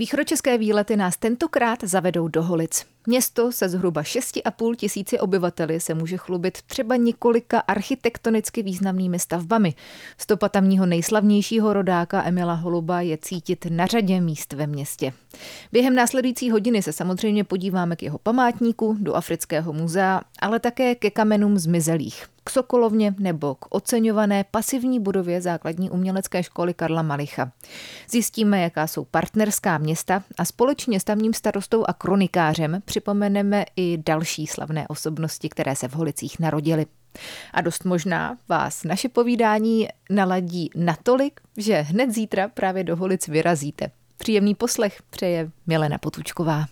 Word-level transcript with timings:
Východočeské 0.00 0.58
výlety 0.58 0.96
nás 0.96 1.16
tentokrát 1.16 1.84
zavedou 1.84 2.28
do 2.28 2.42
Holic. 2.42 2.86
Město 3.06 3.52
se 3.52 3.68
zhruba 3.68 4.02
6,5 4.02 4.74
tisíci 4.74 5.18
obyvateli 5.18 5.80
se 5.80 5.94
může 5.94 6.16
chlubit 6.16 6.62
třeba 6.62 6.96
několika 6.96 7.60
architektonicky 7.60 8.62
významnými 8.62 9.18
stavbami. 9.18 9.74
Stopa 10.18 10.48
tamního 10.48 10.86
nejslavnějšího 10.86 11.72
rodáka 11.72 12.24
Emila 12.24 12.54
Holuba 12.54 13.00
je 13.00 13.18
cítit 13.18 13.66
na 13.70 13.86
řadě 13.86 14.20
míst 14.20 14.52
ve 14.52 14.66
městě. 14.66 15.12
Během 15.72 15.94
následující 15.94 16.50
hodiny 16.50 16.82
se 16.82 16.92
samozřejmě 16.92 17.44
podíváme 17.44 17.96
k 17.96 18.02
jeho 18.02 18.18
památníku, 18.18 18.96
do 19.00 19.14
Afrického 19.14 19.72
muzea, 19.72 20.20
ale 20.38 20.60
také 20.60 20.94
ke 20.94 21.10
kamenům 21.10 21.58
zmizelých 21.58 22.26
Sokolovně 22.50 23.14
nebo 23.18 23.54
k 23.54 23.66
oceňované 23.68 24.44
pasivní 24.50 25.00
budově 25.00 25.40
základní 25.40 25.90
umělecké 25.90 26.42
školy 26.42 26.74
Karla 26.74 27.02
Malicha. 27.02 27.52
Zjistíme, 28.10 28.60
jaká 28.60 28.86
jsou 28.86 29.04
partnerská 29.04 29.78
města 29.78 30.22
a 30.38 30.44
společně 30.44 31.00
s 31.00 31.04
tamním 31.04 31.34
starostou 31.34 31.84
a 31.88 31.92
kronikářem 31.92 32.82
připomeneme 32.84 33.64
i 33.76 33.98
další 34.06 34.46
slavné 34.46 34.88
osobnosti, 34.88 35.48
které 35.48 35.76
se 35.76 35.88
v 35.88 35.94
Holicích 35.94 36.40
narodily. 36.40 36.86
A 37.54 37.60
dost 37.60 37.84
možná 37.84 38.38
vás 38.48 38.84
naše 38.84 39.08
povídání 39.08 39.88
naladí 40.10 40.70
natolik, 40.76 41.40
že 41.56 41.80
hned 41.80 42.10
zítra 42.10 42.48
právě 42.48 42.84
do 42.84 42.96
Holic 42.96 43.28
vyrazíte. 43.28 43.90
Příjemný 44.16 44.54
poslech 44.54 45.02
přeje 45.10 45.50
Milena 45.66 45.98
Potučková. 45.98 46.66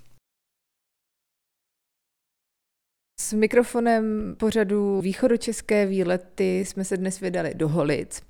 S 3.21 3.33
mikrofonem 3.33 4.35
pořadu 4.39 5.01
Východočeské 5.01 5.87
výlety 5.87 6.65
jsme 6.67 6.85
se 6.85 6.97
dnes 6.97 7.21
vydali 7.21 7.55
do 7.55 7.69
Holic 7.69 8.23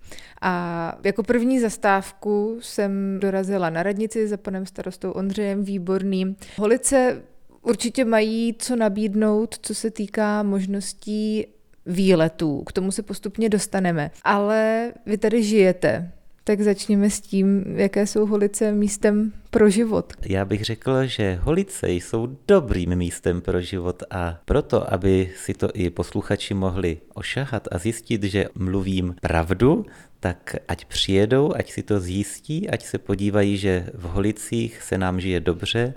a 0.43 0.99
jako 1.05 1.23
první 1.23 1.61
zastávku 1.61 2.59
jsem 2.61 3.21
dorazila 3.21 3.71
na 3.71 3.83
radnici 3.83 4.29
za 4.29 4.37
panem 4.37 4.67
starostou 4.67 5.11
Ondřejem 5.11 5.65
Výborným. 5.65 6.37
Holice 6.57 7.23
určitě 7.63 8.05
mají 8.05 8.57
co 8.59 8.77
nabídnout, 8.77 9.59
co 9.63 9.75
se 9.75 9.91
týká 9.91 10.43
možností 10.43 11.47
výletů. 11.87 12.63
K 12.63 12.73
tomu 12.73 12.93
se 12.93 13.03
postupně 13.03 13.49
dostaneme. 13.49 14.11
Ale 14.25 14.93
vy 15.07 15.19
tady 15.19 15.43
žijete. 15.43 16.13
Tak 16.49 16.61
začněme 16.61 17.11
s 17.11 17.21
tím, 17.21 17.65
jaké 17.77 18.07
jsou 18.07 18.27
Holice 18.27 18.73
místem 18.73 19.33
pro 19.51 19.71
život. 19.71 20.13
Já 20.27 20.45
bych 20.45 20.65
řekl, 20.65 21.07
že 21.07 21.39
Holice 21.43 21.91
jsou 21.91 22.37
dobrým 22.49 22.97
místem 22.97 23.41
pro 23.41 23.61
život 23.61 24.03
a 24.11 24.41
proto, 24.45 24.93
aby 24.93 25.31
si 25.37 25.55
to 25.55 25.69
i 25.75 25.91
posluchači 25.91 26.55
mohli 26.55 26.99
ošahat 27.15 27.69
a 27.73 27.79
zjistit, 27.79 28.23
že 28.23 28.49
mluvím 28.55 29.15
pravdu, 29.21 29.87
tak 30.21 30.57
ať 30.69 30.85
přijedou, 30.85 31.53
ať 31.57 31.73
si 31.73 31.83
to 31.83 32.01
zjistí, 32.01 32.71
ať 32.71 32.85
se 32.85 32.99
podívají, 32.99 33.57
že 33.57 33.91
v 33.95 34.03
Holicích 34.03 34.83
se 34.83 34.99
nám 34.99 35.21
žije 35.21 35.41
dobře 35.41 35.95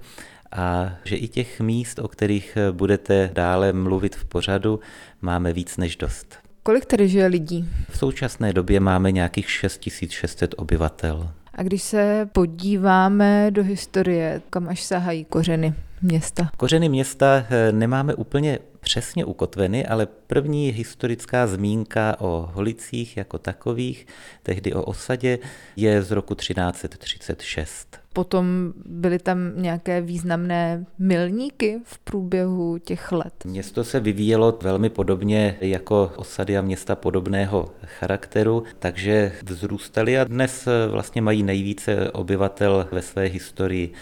a 0.52 0.96
že 1.04 1.16
i 1.16 1.28
těch 1.28 1.60
míst, 1.60 2.00
o 2.00 2.08
kterých 2.08 2.58
budete 2.72 3.30
dále 3.34 3.74
mluvit 3.74 4.16
v 4.16 4.26
pořadu, 4.26 4.80
máme 5.22 5.54
víc 5.54 5.78
než 5.78 5.96
dost. 5.96 6.41
Kolik 6.64 6.86
tady 6.86 7.08
žije 7.08 7.28
lidí? 7.28 7.70
V 7.90 7.98
současné 7.98 8.54
době 8.54 8.80
máme 8.80 9.12
nějakých 9.12 9.52
6600 9.52 10.56
obyvatel. 10.58 11.32
A 11.56 11.64
když 11.64 11.84
se 11.84 12.30
podíváme 12.32 13.52
do 13.52 13.64
historie, 13.64 14.42
kam 14.50 14.70
až 14.70 14.84
sahají 14.84 15.26
kořeny 15.26 15.74
města? 16.02 16.50
Kořeny 16.58 16.90
města 16.90 17.46
eh, 17.50 17.72
nemáme 17.72 18.16
úplně 18.16 18.60
přesně 18.80 19.26
ukotveny, 19.26 19.86
ale 19.86 20.06
první 20.06 20.70
historická 20.70 21.48
zmínka 21.48 22.16
o 22.20 22.50
Holicích 22.54 23.18
jako 23.18 23.38
takových, 23.38 24.08
tehdy 24.44 24.74
o 24.74 24.84
osadě, 24.84 25.40
je 25.76 26.04
z 26.04 26.12
roku 26.12 26.36
1336. 26.36 28.01
Potom 28.14 28.74
byly 28.86 29.20
tam 29.20 29.38
nějaké 29.56 30.02
významné 30.02 30.86
milníky 31.00 31.80
v 31.84 32.00
průběhu 32.00 32.78
těch 32.78 33.12
let. 33.12 33.34
Město 33.46 33.84
se 33.84 34.00
vyvíjelo 34.00 34.60
velmi 34.62 34.90
podobně 34.90 35.58
jako 35.62 36.12
osady 36.16 36.58
a 36.58 36.62
města 36.62 36.96
podobného 36.96 37.70
charakteru, 37.86 38.64
takže 38.80 39.32
vzrůstaly 39.44 40.20
a 40.20 40.24
dnes 40.24 40.68
vlastně 40.90 41.22
mají 41.22 41.44
nejvíce 41.44 42.12
obyvatel 42.12 42.88
ve 42.92 43.02
své 43.02 43.26
historii. 43.26 43.94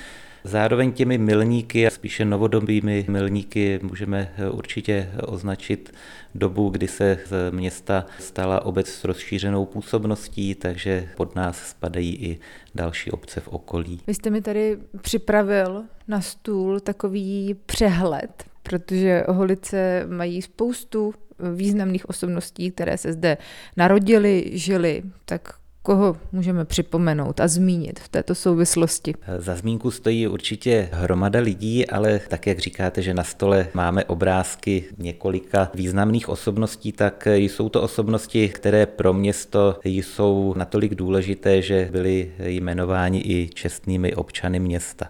Zároveň 0.43 0.91
těmi 0.91 1.17
milníky, 1.17 1.87
a 1.87 1.89
spíše 1.89 2.25
novodobými 2.25 3.05
milníky, 3.09 3.79
můžeme 3.83 4.33
určitě 4.51 5.11
označit 5.21 5.93
dobu, 6.35 6.69
kdy 6.69 6.87
se 6.87 7.17
z 7.25 7.51
města 7.51 8.05
stala 8.19 8.65
obec 8.65 8.87
s 8.87 9.03
rozšířenou 9.03 9.65
působností, 9.65 10.55
takže 10.55 11.09
pod 11.17 11.35
nás 11.35 11.69
spadají 11.69 12.15
i 12.15 12.39
další 12.75 13.11
obce 13.11 13.39
v 13.39 13.47
okolí. 13.47 14.01
Vy 14.07 14.13
jste 14.13 14.29
mi 14.29 14.41
tady 14.41 14.77
připravil 15.01 15.83
na 16.07 16.21
stůl 16.21 16.79
takový 16.79 17.55
přehled, 17.65 18.43
protože 18.63 19.23
Holice 19.27 20.05
mají 20.09 20.41
spoustu 20.41 21.13
významných 21.53 22.09
osobností, 22.09 22.71
které 22.71 22.97
se 22.97 23.13
zde 23.13 23.37
narodili, 23.77 24.49
žili, 24.53 25.03
tak 25.25 25.58
koho 25.89 26.17
můžeme 26.31 26.65
připomenout 26.65 27.39
a 27.39 27.47
zmínit 27.47 27.99
v 27.99 28.09
této 28.09 28.35
souvislosti? 28.35 29.13
Za 29.37 29.55
zmínku 29.55 29.91
stojí 29.91 30.27
určitě 30.27 30.89
hromada 30.91 31.39
lidí, 31.39 31.87
ale 31.87 32.19
tak, 32.27 32.47
jak 32.47 32.59
říkáte, 32.59 33.01
že 33.01 33.13
na 33.13 33.23
stole 33.23 33.67
máme 33.73 34.03
obrázky 34.05 34.83
několika 34.97 35.71
významných 35.73 36.29
osobností, 36.29 36.91
tak 36.91 37.27
jsou 37.27 37.69
to 37.69 37.81
osobnosti, 37.81 38.49
které 38.49 38.85
pro 38.85 39.13
město 39.13 39.79
jsou 39.83 40.53
natolik 40.57 40.95
důležité, 40.95 41.61
že 41.61 41.89
byly 41.91 42.31
jmenováni 42.39 43.19
i 43.19 43.49
čestnými 43.53 44.15
občany 44.15 44.59
města. 44.59 45.05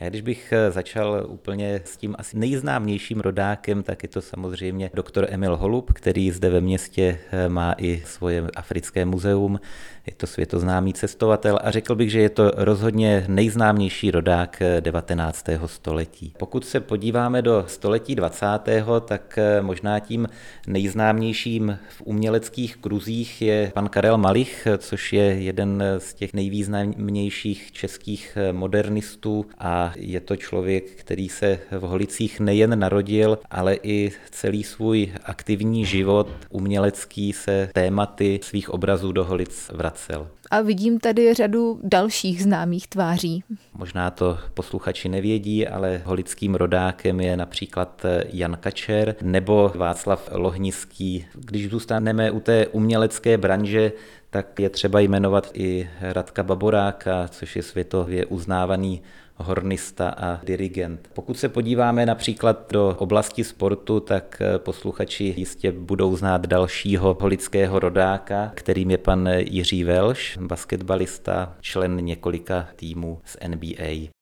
Já 0.00 0.08
když 0.08 0.22
bych 0.22 0.52
eh, 0.52 0.70
začal 0.70 1.26
úplně 1.28 1.80
s 1.84 1.96
tím 1.96 2.14
asi 2.18 2.38
nejznámějším 2.38 3.20
rodákem, 3.20 3.82
tak 3.82 4.02
je 4.02 4.08
to 4.08 4.22
samozřejmě 4.22 4.90
doktor 4.94 5.26
Emil 5.30 5.56
Holub, 5.56 5.92
který 5.92 6.30
zde 6.30 6.50
ve 6.50 6.60
městě 6.60 7.18
eh, 7.30 7.48
má 7.48 7.74
i 7.78 8.02
svoje 8.06 8.44
africké 8.56 9.04
muzeum. 9.04 9.60
Je 10.06 10.12
to 10.16 10.26
světoznámý 10.26 10.92
cestovatel 10.92 11.58
a 11.62 11.70
řekl 11.70 11.94
bych, 11.94 12.10
že 12.10 12.20
je 12.20 12.30
to 12.30 12.52
rozhodně 12.56 13.24
nejznámější 13.28 14.10
rodák 14.10 14.62
19. 14.80 15.48
Eh, 15.48 15.60
století. 15.66 16.32
Pokud 16.38 16.66
se 16.66 16.80
podíváme 16.80 17.42
do 17.42 17.64
století 17.66 18.14
20., 18.14 18.46
tak 19.06 19.38
možná 19.60 20.00
tím 20.00 20.28
nejznámějším 20.66 21.78
v 21.88 22.02
uměleckých 22.04 22.76
kruzích 22.76 23.42
je 23.42 23.72
pan 23.74 23.88
Karel 23.88 24.18
Malich, 24.18 24.66
což 24.78 25.12
je 25.12 25.24
jeden 25.24 25.84
z 25.98 26.14
těch 26.14 26.34
nejvýznamnějších 26.34 27.72
českých 27.72 28.38
modernistů 28.52 29.46
a 29.58 29.85
je 29.96 30.20
to 30.20 30.36
člověk, 30.36 30.90
který 30.90 31.28
se 31.28 31.58
v 31.70 31.80
Holicích 31.80 32.40
nejen 32.40 32.78
narodil, 32.78 33.38
ale 33.50 33.76
i 33.82 34.12
celý 34.30 34.64
svůj 34.64 35.12
aktivní 35.24 35.84
život 35.84 36.28
umělecký 36.50 37.32
se 37.32 37.70
tématy 37.72 38.40
svých 38.42 38.70
obrazů 38.70 39.12
do 39.12 39.24
Holic 39.24 39.70
vracel. 39.74 40.28
A 40.50 40.60
vidím 40.60 41.00
tady 41.00 41.34
řadu 41.34 41.80
dalších 41.82 42.42
známých 42.42 42.88
tváří. 42.88 43.44
Možná 43.74 44.10
to 44.10 44.38
posluchači 44.54 45.08
nevědí, 45.08 45.68
ale 45.68 46.02
holickým 46.04 46.54
rodákem 46.54 47.20
je 47.20 47.36
například 47.36 48.06
Jan 48.32 48.56
Kačer 48.60 49.14
nebo 49.22 49.72
Václav 49.74 50.28
Lohnický. 50.32 51.26
Když 51.34 51.70
zůstaneme 51.70 52.30
u 52.30 52.40
té 52.40 52.66
umělecké 52.66 53.38
branže, 53.38 53.92
tak 54.30 54.60
je 54.60 54.70
třeba 54.70 55.00
jmenovat 55.00 55.50
i 55.54 55.90
Radka 56.00 56.42
Baboráka, 56.42 57.28
což 57.28 57.56
je 57.56 57.62
světově 57.62 58.26
uznávaný 58.26 59.02
hornista 59.36 60.08
a 60.08 60.40
dirigent. 60.44 61.10
Pokud 61.12 61.38
se 61.38 61.48
podíváme 61.48 62.06
například 62.06 62.72
do 62.72 62.96
oblasti 62.98 63.44
sportu, 63.44 64.00
tak 64.00 64.38
eh, 64.40 64.58
posluchači 64.58 65.34
jistě 65.36 65.72
budou 65.72 66.16
znát 66.16 66.46
dalšího 66.46 67.16
holického 67.20 67.78
rodáka, 67.78 68.52
kterým 68.54 68.90
je 68.90 68.98
pan 68.98 69.28
Jiří 69.38 69.84
Velš, 69.84 70.38
basketbalista, 70.40 71.54
člen 71.60 71.96
několika 71.96 72.68
týmů 72.76 73.20
z 73.24 73.36
NBA. 73.48 74.15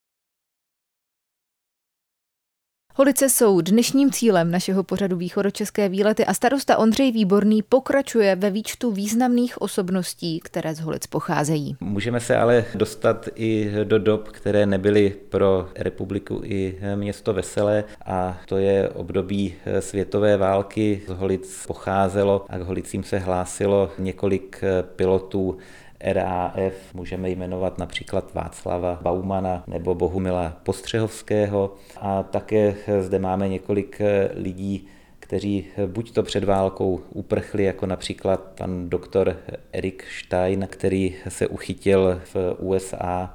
Holice 2.97 3.29
jsou 3.29 3.61
dnešním 3.61 4.11
cílem 4.11 4.51
našeho 4.51 4.83
pořadu 4.83 5.17
Východočeské 5.17 5.89
výlety 5.89 6.27
a 6.27 6.35
starosta 6.35 6.79
Ondřej 6.79 7.13
Výborný 7.13 7.63
pokračuje 7.63 8.37
ve 8.37 8.51
výčtu 8.51 8.91
významných 8.91 9.63
osobností, 9.63 10.41
které 10.41 10.75
z 10.75 10.81
Holic 10.81 11.07
pocházejí. 11.07 11.77
Můžeme 11.81 12.21
se 12.21 12.37
ale 12.37 12.65
dostat 12.75 13.29
i 13.35 13.71
do 13.85 13.99
dob, 13.99 14.29
které 14.29 14.67
nebyly 14.67 15.17
pro 15.29 15.69
republiku 15.77 16.41
i 16.45 16.79
město 16.95 17.33
veselé 17.33 17.85
a 18.07 18.41
to 18.47 18.57
je 18.57 18.89
období 18.89 19.55
světové 19.81 20.37
války. 20.37 21.03
Z 21.07 21.11
Holic 21.11 21.67
pocházelo 21.67 22.47
a 22.49 22.59
k 22.59 22.63
Holicím 22.63 23.05
se 23.05 23.19
hlásilo 23.19 23.91
několik 23.99 24.65
pilotů 24.97 25.57
RAF 26.05 26.95
můžeme 26.95 27.31
jmenovat 27.31 27.79
například 27.79 28.35
Václava 28.35 28.99
Baumana 29.03 29.65
nebo 29.67 29.95
Bohumila 29.95 30.57
Postřehovského. 30.63 31.75
A 32.01 32.23
také 32.23 32.75
zde 33.01 33.19
máme 33.19 33.49
několik 33.49 34.01
lidí, 34.35 34.87
kteří 35.19 35.67
buď 35.87 36.13
to 36.13 36.23
před 36.23 36.45
válkou 36.45 37.01
uprchli, 37.11 37.65
jako 37.65 37.87
například 37.87 38.41
pan 38.41 38.91
doktor 38.91 39.37
Erik 39.73 40.05
Stein, 40.19 40.69
který 40.71 41.15
se 41.29 41.47
uchytil 41.47 42.21
v 42.35 42.57
USA 42.59 43.35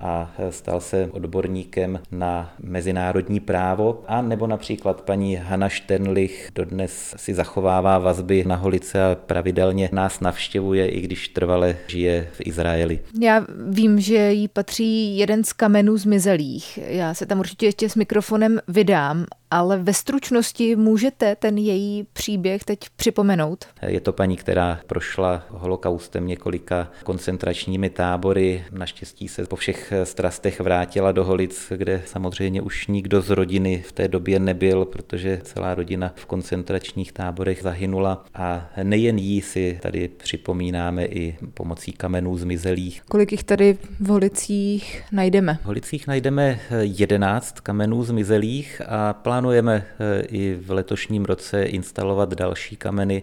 a 0.00 0.32
stal 0.50 0.80
se 0.80 1.08
odborníkem 1.12 2.00
na 2.12 2.54
mezinárodní 2.62 3.40
právo. 3.40 4.04
A 4.06 4.22
nebo 4.22 4.46
například 4.46 5.00
paní 5.00 5.36
Hanna 5.36 5.68
Šternlich 5.68 6.50
dodnes 6.54 7.14
si 7.16 7.34
zachovává 7.34 7.98
vazby 7.98 8.44
na 8.46 8.56
Holice 8.56 9.04
a 9.04 9.14
pravidelně 9.14 9.88
nás 9.92 10.20
navštěvuje, 10.20 10.88
i 10.88 11.00
když 11.00 11.28
trvale 11.28 11.76
žije 11.86 12.28
v 12.32 12.40
Izraeli. 12.46 13.00
Já 13.20 13.46
vím, 13.68 14.00
že 14.00 14.32
jí 14.32 14.48
patří 14.48 15.18
jeden 15.18 15.44
z 15.44 15.52
kamenů 15.52 15.96
zmizelých. 15.96 16.78
Já 16.88 17.14
se 17.14 17.26
tam 17.26 17.38
určitě 17.38 17.66
ještě 17.66 17.88
s 17.88 17.94
mikrofonem 17.94 18.60
vydám, 18.68 19.26
ale 19.54 19.78
ve 19.78 19.92
stručnosti 19.92 20.76
můžete 20.76 21.36
ten 21.36 21.58
její 21.58 22.06
příběh 22.12 22.64
teď 22.64 22.78
připomenout? 22.96 23.64
Je 23.86 24.00
to 24.00 24.12
paní, 24.12 24.36
která 24.36 24.80
prošla 24.86 25.42
holokaustem 25.48 26.26
několika 26.26 26.90
koncentračními 27.04 27.90
tábory. 27.90 28.64
Naštěstí 28.72 29.28
se 29.28 29.46
po 29.46 29.56
všech 29.56 29.92
strastech 30.04 30.60
vrátila 30.60 31.12
do 31.12 31.24
Holic, 31.24 31.72
kde 31.76 32.02
samozřejmě 32.06 32.62
už 32.62 32.86
nikdo 32.86 33.22
z 33.22 33.30
rodiny 33.30 33.84
v 33.88 33.92
té 33.92 34.08
době 34.08 34.38
nebyl, 34.38 34.84
protože 34.84 35.40
celá 35.42 35.74
rodina 35.74 36.12
v 36.16 36.26
koncentračních 36.26 37.12
táborech 37.12 37.62
zahynula. 37.62 38.24
A 38.34 38.70
nejen 38.82 39.18
jí 39.18 39.40
si 39.40 39.78
tady 39.82 40.08
připomínáme 40.08 41.04
i 41.04 41.36
pomocí 41.54 41.92
kamenů 41.92 42.38
zmizelých. 42.38 43.02
Kolik 43.08 43.32
jich 43.32 43.44
tady 43.44 43.78
v 44.00 44.08
Holicích 44.08 45.04
najdeme? 45.12 45.58
V 45.62 45.64
Holicích 45.64 46.06
najdeme 46.06 46.60
11 46.80 47.60
kamenů 47.60 48.04
zmizelých 48.04 48.82
a 48.86 49.12
plán 49.12 49.43
plánujeme 49.44 49.84
eh, 50.00 50.20
i 50.20 50.54
v 50.54 50.70
letošním 50.70 51.24
roce 51.24 51.64
instalovat 51.64 52.34
další 52.34 52.76
kameny, 52.76 53.22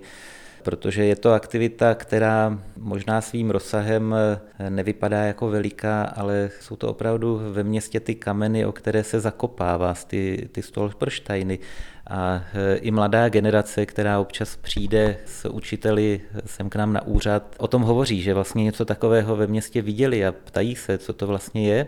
protože 0.64 1.06
je 1.06 1.16
to 1.16 1.34
aktivita, 1.34 1.96
která 1.96 2.60
možná 2.78 3.22
svým 3.22 3.50
rozsahem 3.50 4.16
eh, 4.16 4.70
nevypadá 4.70 5.24
jako 5.24 5.50
veliká, 5.50 6.04
ale 6.04 6.50
jsou 6.60 6.76
to 6.76 6.90
opravdu 6.90 7.42
ve 7.52 7.64
městě 7.64 8.00
ty 8.00 8.16
kameny, 8.16 8.66
o 8.66 8.72
které 8.72 9.04
se 9.04 9.20
zakopává, 9.20 9.94
ty, 10.08 10.50
ty 10.52 10.62
stolperštajny. 10.62 11.60
A 12.08 12.44
eh, 12.54 12.76
i 12.76 12.92
mladá 12.92 13.30
generace, 13.30 13.86
která 13.86 14.20
občas 14.20 14.56
přijde 14.56 15.18
s 15.26 15.50
učiteli 15.50 16.22
sem 16.46 16.70
k 16.70 16.76
nám 16.76 16.94
na 16.94 17.02
úřad, 17.02 17.56
o 17.58 17.68
tom 17.68 17.82
hovoří, 17.82 18.22
že 18.22 18.34
vlastně 18.34 18.64
něco 18.64 18.86
takového 18.86 19.36
ve 19.36 19.48
městě 19.48 19.82
viděli 19.82 20.26
a 20.26 20.32
ptají 20.32 20.76
se, 20.76 20.98
co 20.98 21.14
to 21.14 21.28
vlastně 21.28 21.68
je. 21.68 21.88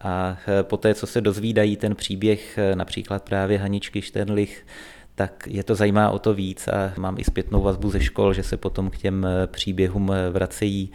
A 0.00 0.36
poté, 0.62 0.94
co 0.94 1.06
se 1.06 1.20
dozvídají 1.20 1.76
ten 1.76 1.94
příběh 1.94 2.58
e, 2.58 2.76
například 2.76 3.22
právě 3.22 3.58
Haničky 3.58 4.02
Šternlich, 4.02 4.66
tak 5.14 5.44
je 5.46 5.64
to 5.64 5.74
zajímá 5.74 6.10
o 6.10 6.18
to 6.18 6.34
víc 6.34 6.68
a 6.68 6.92
mám 6.96 7.18
i 7.18 7.24
zpětnou 7.24 7.62
vazbu 7.62 7.90
ze 7.90 8.00
škol, 8.00 8.32
že 8.32 8.42
se 8.42 8.56
potom 8.56 8.90
k 8.90 8.98
těm 8.98 9.26
e, 9.26 9.46
příběhům 9.46 10.12
vracejí 10.30 10.92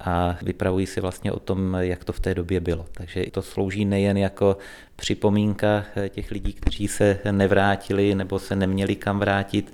a 0.00 0.36
vypravují 0.42 0.86
si 0.86 1.00
vlastně 1.00 1.32
o 1.32 1.38
tom, 1.38 1.76
jak 1.80 2.04
to 2.04 2.12
v 2.12 2.20
té 2.20 2.34
době 2.34 2.60
bylo. 2.60 2.86
Takže 2.92 3.24
to 3.30 3.42
slouží 3.42 3.84
nejen 3.84 4.16
jako 4.16 4.56
připomínka 4.96 5.84
těch 6.08 6.30
lidí, 6.30 6.52
kteří 6.52 6.88
se 6.88 7.18
nevrátili 7.30 8.14
nebo 8.14 8.38
se 8.38 8.56
neměli 8.56 8.96
kam 8.96 9.18
vrátit, 9.18 9.72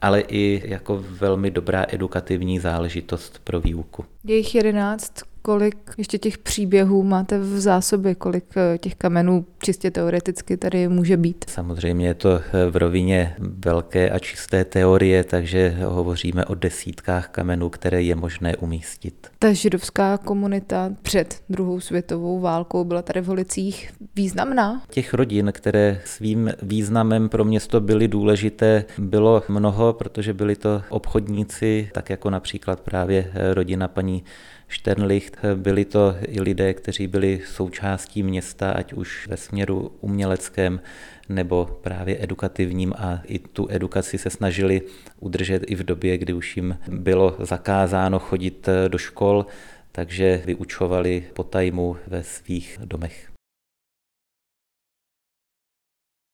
ale 0.00 0.20
i 0.20 0.62
jako 0.64 1.04
velmi 1.08 1.50
dobrá 1.50 1.86
edukativní 1.88 2.58
záležitost 2.58 3.40
pro 3.44 3.60
výuku. 3.60 4.04
Je 4.24 4.36
jich 4.36 4.54
jedenáct, 4.54 5.12
kolik 5.42 5.76
ještě 5.98 6.18
těch 6.18 6.38
příběhů 6.38 7.02
máte 7.02 7.38
v 7.38 7.60
zásobě, 7.60 8.14
kolik 8.14 8.44
eh, 8.56 8.78
těch 8.78 8.94
kamenů 8.94 9.46
čistě 9.58 9.90
teoreticky 9.90 10.56
tady 10.56 10.88
může 10.88 11.16
být? 11.16 11.44
Samozřejmě 11.48 12.06
je 12.06 12.14
to 12.14 12.30
eh, 12.30 12.70
v 12.70 12.76
rovině 12.76 13.36
velké 13.38 14.10
a 14.10 14.18
čisté 14.18 14.64
teorie, 14.64 15.24
takže 15.24 15.76
hovoříme 15.84 16.44
o 16.44 16.54
desítkách 16.54 17.28
kamenů, 17.28 17.68
které 17.68 18.02
je 18.02 18.14
možné 18.14 18.56
umístit. 18.56 19.26
Ta 19.38 19.52
židovská 19.52 20.18
komunita 20.18 20.90
před 21.02 21.42
druhou 21.48 21.80
světovou 21.80 22.40
válkou 22.40 22.84
byla 22.84 23.02
tady 23.02 23.20
v 23.20 23.26
Holicích 23.26 23.92
významná? 24.16 24.82
Těch 24.90 25.14
rodin, 25.14 25.52
které 25.54 26.00
svým 26.04 26.50
významem 26.62 27.28
pro 27.28 27.44
město 27.44 27.80
byly 27.80 28.08
důležité, 28.08 28.84
bylo 28.98 29.42
mnoho, 29.48 29.92
protože 29.92 30.34
byli 30.34 30.56
to 30.56 30.82
obchodníci, 30.88 31.90
tak 31.94 32.10
jako 32.10 32.30
například 32.30 32.80
právě 32.80 33.32
eh, 33.34 33.54
rodina 33.54 33.88
paní 33.88 34.24
Sternlicht. 34.72 35.36
Byli 35.54 35.84
to 35.84 36.16
i 36.28 36.40
lidé, 36.40 36.74
kteří 36.74 37.06
byli 37.06 37.40
součástí 37.46 38.22
města, 38.22 38.72
ať 38.72 38.92
už 38.92 39.28
ve 39.28 39.36
směru 39.36 39.92
uměleckém 40.00 40.80
nebo 41.28 41.78
právě 41.82 42.16
edukativním 42.20 42.92
a 42.98 43.20
i 43.24 43.38
tu 43.38 43.66
edukaci 43.70 44.18
se 44.18 44.30
snažili 44.30 44.82
udržet 45.20 45.62
i 45.66 45.74
v 45.74 45.82
době, 45.82 46.18
kdy 46.18 46.32
už 46.32 46.56
jim 46.56 46.78
bylo 46.88 47.36
zakázáno 47.38 48.18
chodit 48.18 48.68
do 48.88 48.98
škol, 48.98 49.46
takže 49.92 50.42
vyučovali 50.44 51.24
tajmu 51.50 51.96
ve 52.06 52.22
svých 52.22 52.78
domech. 52.84 53.31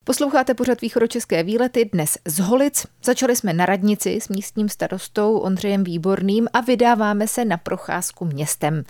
Posloucháte 0.09 0.55
pořad 0.55 0.81
východočeské 0.81 1.43
výlety 1.43 1.91
dnes 1.93 2.19
z 2.25 2.39
Holic. 2.39 2.87
Začali 3.05 3.37
jsme 3.37 3.53
na 3.53 3.67
radnici 3.67 4.19
s 4.21 4.29
místním 4.29 4.69
starostou 4.69 5.39
Ondřejem 5.39 5.85
Výborným 5.85 6.49
a 6.53 6.61
vydáváme 6.61 7.29
se 7.29 7.45
na 7.45 7.57
procházku 7.57 8.25
městem. 8.25 8.85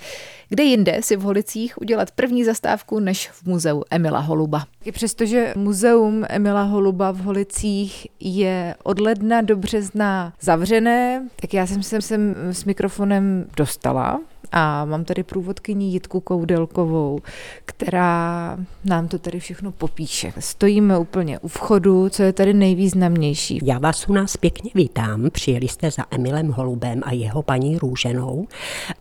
Kde 0.48 0.62
jinde 0.62 1.00
si 1.02 1.16
v 1.16 1.20
Holicích 1.20 1.78
udělat 1.80 2.10
první 2.10 2.44
zastávku 2.44 3.00
než 3.00 3.30
v 3.30 3.46
muzeu 3.46 3.82
Emila 3.90 4.20
Holuba. 4.20 4.64
I 4.84 4.92
přestože 4.92 5.54
muzeum 5.56 6.24
Emila 6.28 6.62
Holuba 6.62 7.10
v 7.10 7.18
Holicích 7.18 8.06
je 8.20 8.74
od 8.82 9.00
ledna 9.00 9.40
do 9.40 9.56
března 9.56 10.32
zavřené, 10.40 11.28
tak 11.40 11.54
já 11.54 11.66
jsem 11.66 11.82
se 11.82 12.02
sem 12.02 12.34
s 12.50 12.64
mikrofonem 12.64 13.46
dostala 13.56 14.20
a 14.52 14.84
mám 14.84 15.04
tady 15.04 15.22
průvodkyni 15.22 15.86
Jitku 15.86 16.20
Koudelkovou, 16.20 17.20
která 17.64 18.58
nám 18.84 19.08
to 19.08 19.18
tady 19.18 19.40
všechno 19.40 19.72
popíše. 19.72 20.32
Stojíme 20.38 20.98
úplně 20.98 21.38
u 21.38 21.48
vchodu, 21.48 22.08
co 22.08 22.22
je 22.22 22.32
tady 22.32 22.54
nejvýznamnější. 22.54 23.60
Já 23.62 23.78
vás 23.78 24.08
u 24.08 24.12
nás 24.12 24.36
pěkně 24.36 24.70
vítám. 24.74 25.30
Přijeli 25.30 25.68
jste 25.68 25.90
za 25.90 26.04
Emilem 26.10 26.50
Holubem 26.50 27.00
a 27.04 27.12
jeho 27.12 27.42
paní 27.42 27.78
Růženou. 27.78 28.46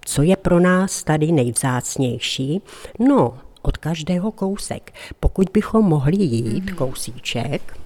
Co 0.06 0.22
je 0.22 0.36
pro 0.36 0.60
nás 0.60 1.04
tady 1.04 1.32
nejvzácnější? 1.32 2.62
No, 3.00 3.38
od 3.62 3.78
každého 3.78 4.32
kousek. 4.32 4.94
Pokud 5.20 5.50
bychom 5.54 5.86
mohli 5.86 6.18
jít 6.18 6.66
mm-hmm. 6.66 6.76
kousíček, 6.76 7.78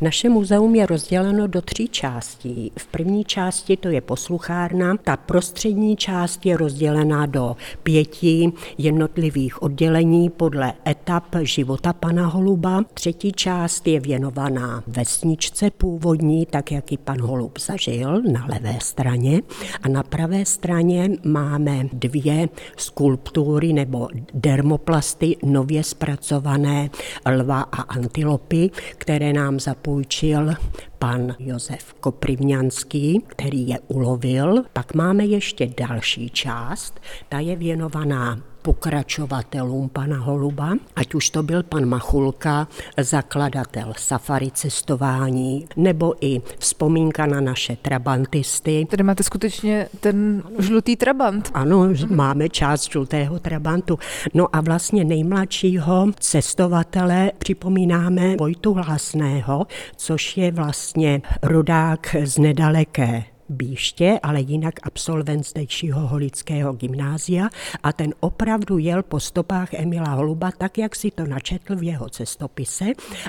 naše 0.00 0.28
muzeum 0.28 0.74
je 0.74 0.86
rozděleno 0.86 1.46
do 1.46 1.62
tří 1.62 1.88
částí. 1.88 2.72
V 2.78 2.86
první 2.86 3.24
části 3.24 3.76
to 3.76 3.88
je 3.88 4.00
posluchárna, 4.00 4.96
ta 5.04 5.16
prostřední 5.16 5.96
část 5.96 6.46
je 6.46 6.56
rozdělená 6.56 7.26
do 7.26 7.56
pěti 7.82 8.52
jednotlivých 8.78 9.62
oddělení 9.62 10.30
podle 10.30 10.72
etap 10.88 11.24
života 11.42 11.92
pana 11.92 12.26
Holuba. 12.26 12.82
Třetí 12.94 13.32
část 13.32 13.86
je 13.86 14.00
věnovaná 14.00 14.82
vesničce 14.86 15.70
původní, 15.70 16.46
tak 16.46 16.72
jak 16.72 16.92
ji 16.92 16.98
pan 16.98 17.20
Holub 17.20 17.58
zažil 17.58 18.22
na 18.22 18.46
levé 18.52 18.78
straně. 18.82 19.40
A 19.82 19.88
na 19.88 20.02
pravé 20.02 20.44
straně 20.44 21.10
máme 21.24 21.88
dvě 21.92 22.48
skulptury 22.76 23.72
nebo 23.72 24.08
dermoplasty 24.34 25.36
nově 25.44 25.84
zpracované 25.84 26.90
lva 27.26 27.60
a 27.60 27.82
antilopy, 27.82 28.70
které 28.98 29.32
nám 29.32 29.60
zapůjčil 29.70 30.54
pan 30.98 31.36
Josef 31.38 31.94
Koprivňanský, 31.94 33.22
který 33.26 33.68
je 33.68 33.78
ulovil. 33.88 34.64
Pak 34.72 34.94
máme 34.94 35.24
ještě 35.24 35.66
další 35.66 36.30
část, 36.30 37.00
ta 37.28 37.38
je 37.38 37.56
věnovaná 37.56 38.38
pokračovatelům 38.62 39.88
pana 39.88 40.18
Holuba, 40.18 40.74
ať 40.96 41.14
už 41.14 41.30
to 41.30 41.42
byl 41.42 41.62
pan 41.62 41.84
Machulka, 41.84 42.68
zakladatel 43.00 43.92
safari 43.98 44.50
cestování, 44.50 45.66
nebo 45.76 46.14
i 46.20 46.42
vzpomínka 46.58 47.26
na 47.26 47.40
naše 47.40 47.76
trabantisty. 47.76 48.86
Tady 48.90 49.02
máte 49.02 49.22
skutečně 49.22 49.88
ten 50.00 50.42
ano. 50.46 50.56
žlutý 50.58 50.96
trabant. 50.96 51.50
Ano, 51.54 51.88
máme 52.10 52.48
část 52.48 52.92
žlutého 52.92 53.38
trabantu. 53.38 53.98
No 54.34 54.56
a 54.56 54.60
vlastně 54.60 55.04
nejmladšího 55.04 56.06
cestovatele 56.20 57.32
připomínáme 57.38 58.36
Vojtu 58.36 58.74
Hlasného, 58.74 59.66
což 59.96 60.36
je 60.36 60.52
vlastně 60.52 61.22
rodák 61.42 62.16
z 62.24 62.38
nedaleké 62.38 63.24
Bíště, 63.50 64.20
ale 64.22 64.40
jinak 64.40 64.74
absolvent 64.82 65.46
zdejšího 65.46 66.06
holického 66.06 66.72
gymnázia 66.72 67.48
a 67.82 67.92
ten 67.92 68.14
opravdu 68.20 68.78
jel 68.78 69.02
po 69.02 69.20
stopách 69.20 69.74
Emila 69.74 70.10
Holuba 70.10 70.50
tak, 70.58 70.78
jak 70.78 70.96
si 70.96 71.10
to 71.10 71.26
načetl 71.26 71.76
v 71.76 71.82
jeho 71.82 72.08
cestopise 72.08 72.84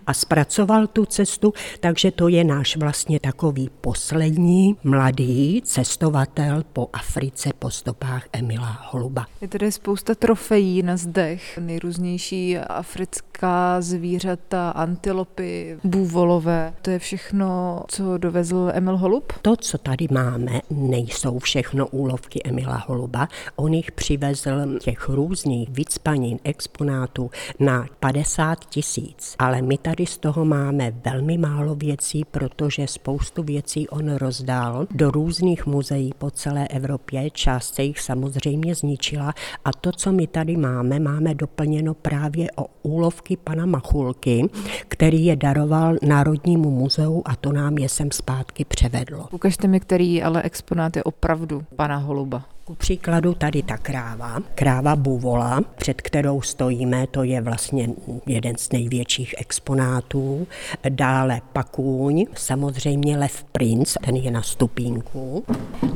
a 0.07 0.13
zpracoval 0.13 0.87
tu 0.87 1.05
cestu, 1.05 1.53
takže 1.79 2.11
to 2.11 2.27
je 2.27 2.43
náš 2.43 2.77
vlastně 2.77 3.19
takový 3.19 3.69
poslední 3.81 4.75
mladý 4.83 5.61
cestovatel 5.65 6.63
po 6.73 6.89
Africe 6.93 7.49
po 7.59 7.69
stopách 7.69 8.25
Emila 8.33 8.79
Holuba. 8.91 9.25
Je 9.41 9.47
tady 9.47 9.71
spousta 9.71 10.15
trofejí 10.15 10.83
na 10.83 10.97
zdech, 10.97 11.57
nejrůznější 11.57 12.57
africká 12.57 13.81
zvířata, 13.81 14.69
antilopy, 14.69 15.77
bůvolové. 15.83 16.73
To 16.81 16.89
je 16.89 16.99
všechno, 16.99 17.81
co 17.87 18.17
dovezl 18.17 18.71
Emil 18.73 18.97
Holub? 18.97 19.33
To, 19.41 19.55
co 19.55 19.77
tady 19.77 20.07
máme, 20.11 20.61
nejsou 20.69 21.39
všechno 21.39 21.87
úlovky 21.87 22.39
Emila 22.43 22.83
Holuba. 22.87 23.27
On 23.55 23.73
jich 23.73 23.91
přivezl 23.91 24.79
těch 24.79 25.09
různých 25.09 25.69
vycpanin, 25.69 26.39
exponátů 26.43 27.29
na 27.59 27.85
50 27.99 28.65
tisíc. 28.65 29.35
Ale 29.39 29.61
my 29.61 29.77
tady 29.77 30.05
z 30.05 30.17
toho 30.17 30.45
máme 30.45 30.91
velmi 31.05 31.37
málo 31.37 31.75
věcí, 31.75 32.25
protože 32.25 32.87
spoustu 32.87 33.43
věcí 33.43 33.89
on 33.89 34.15
rozdal 34.15 34.87
do 34.91 35.11
různých 35.11 35.65
muzeí 35.65 36.11
po 36.17 36.31
celé 36.31 36.67
Evropě. 36.67 37.29
Část 37.29 37.75
se 37.75 37.83
jich 37.83 37.99
samozřejmě 37.99 38.75
zničila 38.75 39.33
a 39.65 39.71
to, 39.71 39.91
co 39.91 40.11
my 40.11 40.27
tady 40.27 40.57
máme, 40.57 40.99
máme 40.99 41.35
doplněno 41.35 41.93
právě 41.93 42.47
o 42.55 42.65
úlovky 42.83 43.37
pana 43.37 43.65
Machulky, 43.65 44.49
který 44.87 45.25
je 45.25 45.35
daroval 45.35 45.95
Národnímu 46.01 46.71
muzeu 46.71 47.21
a 47.25 47.35
to 47.35 47.51
nám 47.51 47.77
je 47.77 47.89
sem 47.89 48.11
zpátky 48.11 48.65
převedlo. 48.65 49.27
Ukažte 49.31 49.67
mi, 49.67 49.79
který 49.79 50.00
ale 50.23 50.41
exponát 50.41 50.95
je 50.95 51.03
opravdu 51.03 51.63
pana 51.75 51.97
Holuba. 51.97 52.43
Ku 52.65 52.75
příkladu 52.75 53.33
tady 53.33 53.63
ta 53.63 53.77
kráva, 53.77 54.39
kráva 54.55 54.95
Buvola, 54.95 55.61
před 55.77 56.01
kterou 56.01 56.41
stojíme, 56.41 57.07
to 57.07 57.23
je 57.23 57.41
vlastně 57.41 57.89
jeden 58.25 58.57
z 58.57 58.71
největších 58.71 59.35
exponátů. 59.37 60.47
Dále 60.89 61.41
Pakůň, 61.53 62.25
samozřejmě 62.35 63.17
Lev 63.17 63.43
Princ, 63.43 63.97
ten 64.05 64.15
je 64.15 64.31
na 64.31 64.41
stupínku, 64.41 65.43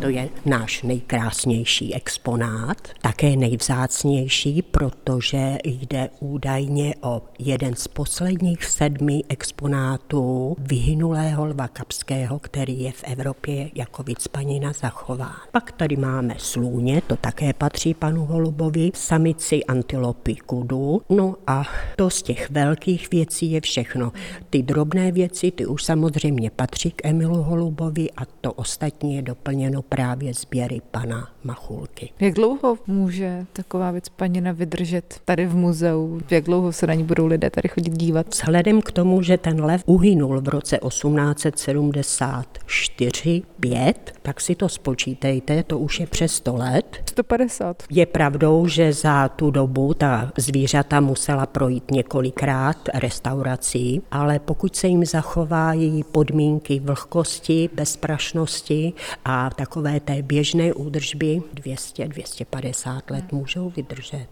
to 0.01 0.09
je 0.09 0.29
náš 0.45 0.83
nejkrásnější 0.83 1.95
exponát, 1.95 2.77
také 3.01 3.35
nejvzácnější, 3.35 4.61
protože 4.61 5.57
jde 5.63 6.09
údajně 6.19 6.95
o 7.01 7.21
jeden 7.39 7.75
z 7.75 7.87
posledních 7.87 8.65
sedmi 8.65 9.23
exponátů 9.29 10.55
vyhynulého 10.59 11.45
lva 11.45 11.67
kapského, 11.67 12.39
který 12.39 12.81
je 12.81 12.91
v 12.91 13.03
Evropě 13.03 13.69
jako 13.75 14.03
vycpanina 14.03 14.73
zachován. 14.73 15.35
Pak 15.51 15.71
tady 15.71 15.97
máme 15.97 16.35
slůně, 16.55 17.01
to 17.07 17.15
také 17.15 17.53
patří 17.53 17.93
panu 17.93 18.25
Holubovi, 18.25 18.91
samici 18.93 19.63
antilopy 19.63 20.35
kudu, 20.35 21.01
no 21.09 21.35
a 21.47 21.63
to 21.95 22.09
z 22.09 22.21
těch 22.21 22.49
velkých 22.49 23.11
věcí 23.11 23.51
je 23.51 23.61
všechno. 23.61 24.11
Ty 24.49 24.63
drobné 24.63 25.11
věci, 25.11 25.51
ty 25.51 25.65
už 25.65 25.83
samozřejmě 25.83 26.51
patří 26.51 26.91
k 26.91 27.05
Emilu 27.05 27.43
Holubovi 27.43 28.11
a 28.11 28.25
to 28.41 28.53
ostatní 28.53 29.15
je 29.15 29.21
doplněno 29.21 29.81
právě 29.81 30.33
sběry 30.33 30.81
pana 30.91 31.29
Machulky. 31.43 32.09
Jak 32.19 32.33
dlouho 32.33 32.77
může 32.87 33.45
taková 33.53 33.91
věc 33.91 34.09
panina 34.09 34.51
vydržet 34.51 35.21
tady 35.25 35.45
v 35.45 35.55
muzeu? 35.55 36.21
Jak 36.31 36.43
dlouho 36.43 36.71
se 36.71 36.87
na 36.87 36.93
ní 36.93 37.03
budou 37.03 37.25
lidé 37.25 37.49
tady 37.49 37.69
chodit 37.69 37.97
dívat? 37.97 38.27
Vzhledem 38.33 38.81
k 38.81 38.91
tomu, 38.91 39.21
že 39.21 39.37
ten 39.37 39.63
lev 39.63 39.83
uhynul 39.85 40.41
v 40.41 40.47
roce 40.47 40.79
1874 40.87 43.43
5, 43.59 44.13
tak 44.21 44.41
si 44.41 44.55
to 44.55 44.69
spočítejte, 44.69 45.63
to 45.63 45.79
už 45.79 45.99
je 45.99 46.07
přes 46.07 46.39
100 46.45 46.55
let. 46.55 46.97
150. 47.09 47.83
Je 47.89 48.05
pravdou, 48.05 48.67
že 48.67 48.93
za 48.93 49.27
tu 49.27 49.51
dobu 49.51 49.93
ta 49.93 50.31
zvířata 50.37 50.99
musela 50.99 51.45
projít 51.45 51.91
několikrát 51.91 52.77
restaurací, 52.93 54.01
ale 54.11 54.39
pokud 54.39 54.75
se 54.75 54.87
jim 54.87 55.05
zachovají 55.05 56.03
podmínky 56.03 56.79
vlhkosti, 56.79 57.69
bezprašnosti 57.73 58.93
a 59.25 59.49
takové 59.49 59.99
té 59.99 60.21
běžné 60.21 60.73
údržby, 60.73 61.41
200-250 61.55 63.01
let 63.09 63.31
můžou 63.31 63.69
vydržet. 63.69 64.27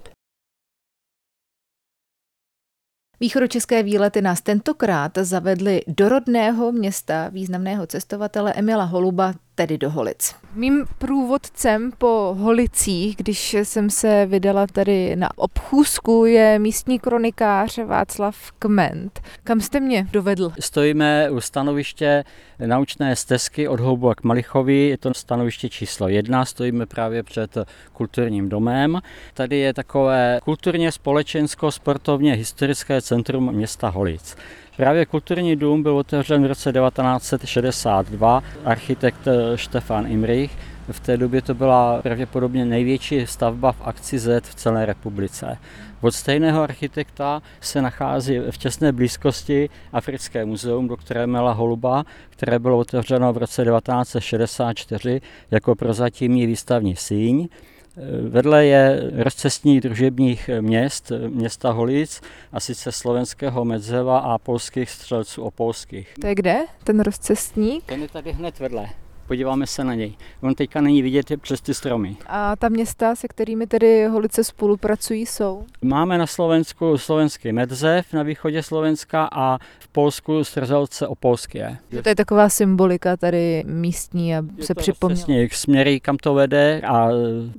Východočeské 3.20 3.84
výlety 3.84 4.22
nás 4.22 4.42
tentokrát 4.42 5.18
zavedly 5.18 5.82
do 5.88 6.10
rodného 6.10 6.72
města 6.72 7.30
významného 7.30 7.88
cestovatele 7.88 8.54
Emila 8.54 8.84
Holuba, 8.84 9.34
tedy 9.56 9.78
do 9.78 9.90
Holic. 9.90 10.36
Mým 10.56 10.86
průvodcem 10.98 11.92
po 11.98 12.36
Holicích, 12.40 13.16
když 13.16 13.54
jsem 13.54 13.90
se 13.90 14.26
vydala 14.26 14.68
tady 14.68 15.16
na 15.16 15.30
obchůzku, 15.36 16.26
je 16.26 16.60
místní 16.60 17.00
kronikář 17.00 17.78
Václav 17.86 18.52
Kment. 18.60 19.22
Kam 19.44 19.62
jste 19.62 19.80
mě 19.80 20.08
dovedl? 20.12 20.52
Stojíme 20.60 21.30
u 21.32 21.42
stanoviště 21.42 22.24
naučné 22.66 23.16
stezky 23.16 23.68
od 23.68 23.80
Houbu 23.80 24.12
k 24.16 24.24
Malichovi, 24.24 24.88
je 24.88 24.98
to 24.98 25.14
stanoviště 25.14 25.70
číslo 25.70 26.08
jedna, 26.08 26.46
stojíme 26.46 26.86
právě 26.86 27.24
před 27.24 27.58
kulturním 27.94 28.50
domem. 28.50 29.02
Tady 29.34 29.58
je 29.58 29.74
takové 29.74 30.40
kulturně, 30.44 30.92
společensko, 30.92 31.72
sportovně 31.72 32.34
historické 32.34 33.02
centrum 33.02 33.52
města 33.52 33.90
Holic. 33.90 34.36
Právě 34.78 35.06
kulturní 35.06 35.56
dům 35.56 35.84
byl 35.84 35.98
otevřen 35.98 36.44
v 36.44 36.48
roce 36.48 36.74
1962 36.74 38.44
architekt 38.66 39.28
eh, 39.28 39.58
Štefan 39.58 40.08
Imrich. 40.08 40.52
V 40.92 41.00
té 41.00 41.18
době 41.18 41.42
to 41.42 41.54
byla 41.54 42.02
pravděpodobně 42.02 42.66
největší 42.66 43.28
stavba 43.28 43.72
v 43.72 43.82
akci 43.82 44.20
Z 44.20 44.46
v 44.46 44.56
celé 44.56 44.86
republice. 44.86 45.58
Od 46.02 46.12
stejného 46.12 46.62
architekta 46.62 47.42
se 47.62 47.82
nachází 47.82 48.40
v 48.52 48.58
těsné 48.58 48.92
blízkosti 48.92 49.70
Africké 49.94 50.46
muzeum 50.46 50.88
doktora 50.88 51.26
Mela 51.26 51.52
Holuba, 51.52 52.04
které 52.30 52.60
bylo 52.60 52.78
otevřeno 52.78 53.34
v 53.34 53.38
roce 53.38 53.66
1964 53.66 55.22
jako 55.52 55.76
prozatímní 55.76 56.46
výstavní 56.46 56.96
síň. 56.96 57.48
Vedle 58.30 58.66
je 58.66 59.12
rozcestní 59.16 59.80
družebních 59.80 60.50
měst, 60.62 61.12
města 61.28 61.72
Holic, 61.72 62.22
a 62.52 62.60
sice 62.60 62.92
slovenského 62.92 63.66
Medzeva 63.66 64.20
a 64.20 64.38
polských 64.38 64.90
střelců 64.90 65.44
opolských. 65.44 66.14
To 66.22 66.28
je 66.28 66.36
kde, 66.36 66.58
ten 66.84 67.00
rozcestník? 67.00 67.84
Ten 67.84 68.02
je 68.02 68.08
tady 68.08 68.32
hned 68.32 68.60
vedle 68.60 68.90
podíváme 69.34 69.68
se 69.68 69.84
na 69.84 69.94
něj. 69.94 70.14
On 70.42 70.56
teďka 70.56 70.82
není 70.82 71.02
vidět 71.02 71.32
přes 71.42 71.62
ty 71.62 71.74
stromy. 71.74 72.16
A 72.28 72.56
ta 72.56 72.70
města, 72.70 73.16
se 73.16 73.28
kterými 73.28 73.68
tedy 73.68 74.08
holice 74.08 74.44
spolupracují, 74.44 75.26
jsou? 75.26 75.64
Máme 75.82 76.18
na 76.18 76.28
Slovensku 76.28 76.98
slovenský 76.98 77.52
Medzev 77.52 78.14
na 78.14 78.24
východě 78.24 78.64
Slovenska 78.64 79.30
a 79.32 79.58
v 79.80 79.88
Polsku 79.88 80.44
Strzelce 80.44 81.08
Opolské. 81.08 81.78
To 82.04 82.10
je 82.10 82.16
taková 82.16 82.50
symbolika 82.50 83.18
tady 83.18 83.64
místní 83.68 84.36
a 84.36 84.44
se 84.62 84.76
připomněla. 84.76 85.16
Přesně, 85.16 85.50
směry, 85.52 86.00
kam 86.00 86.18
to 86.18 86.34
vede 86.34 86.82
a 86.88 87.08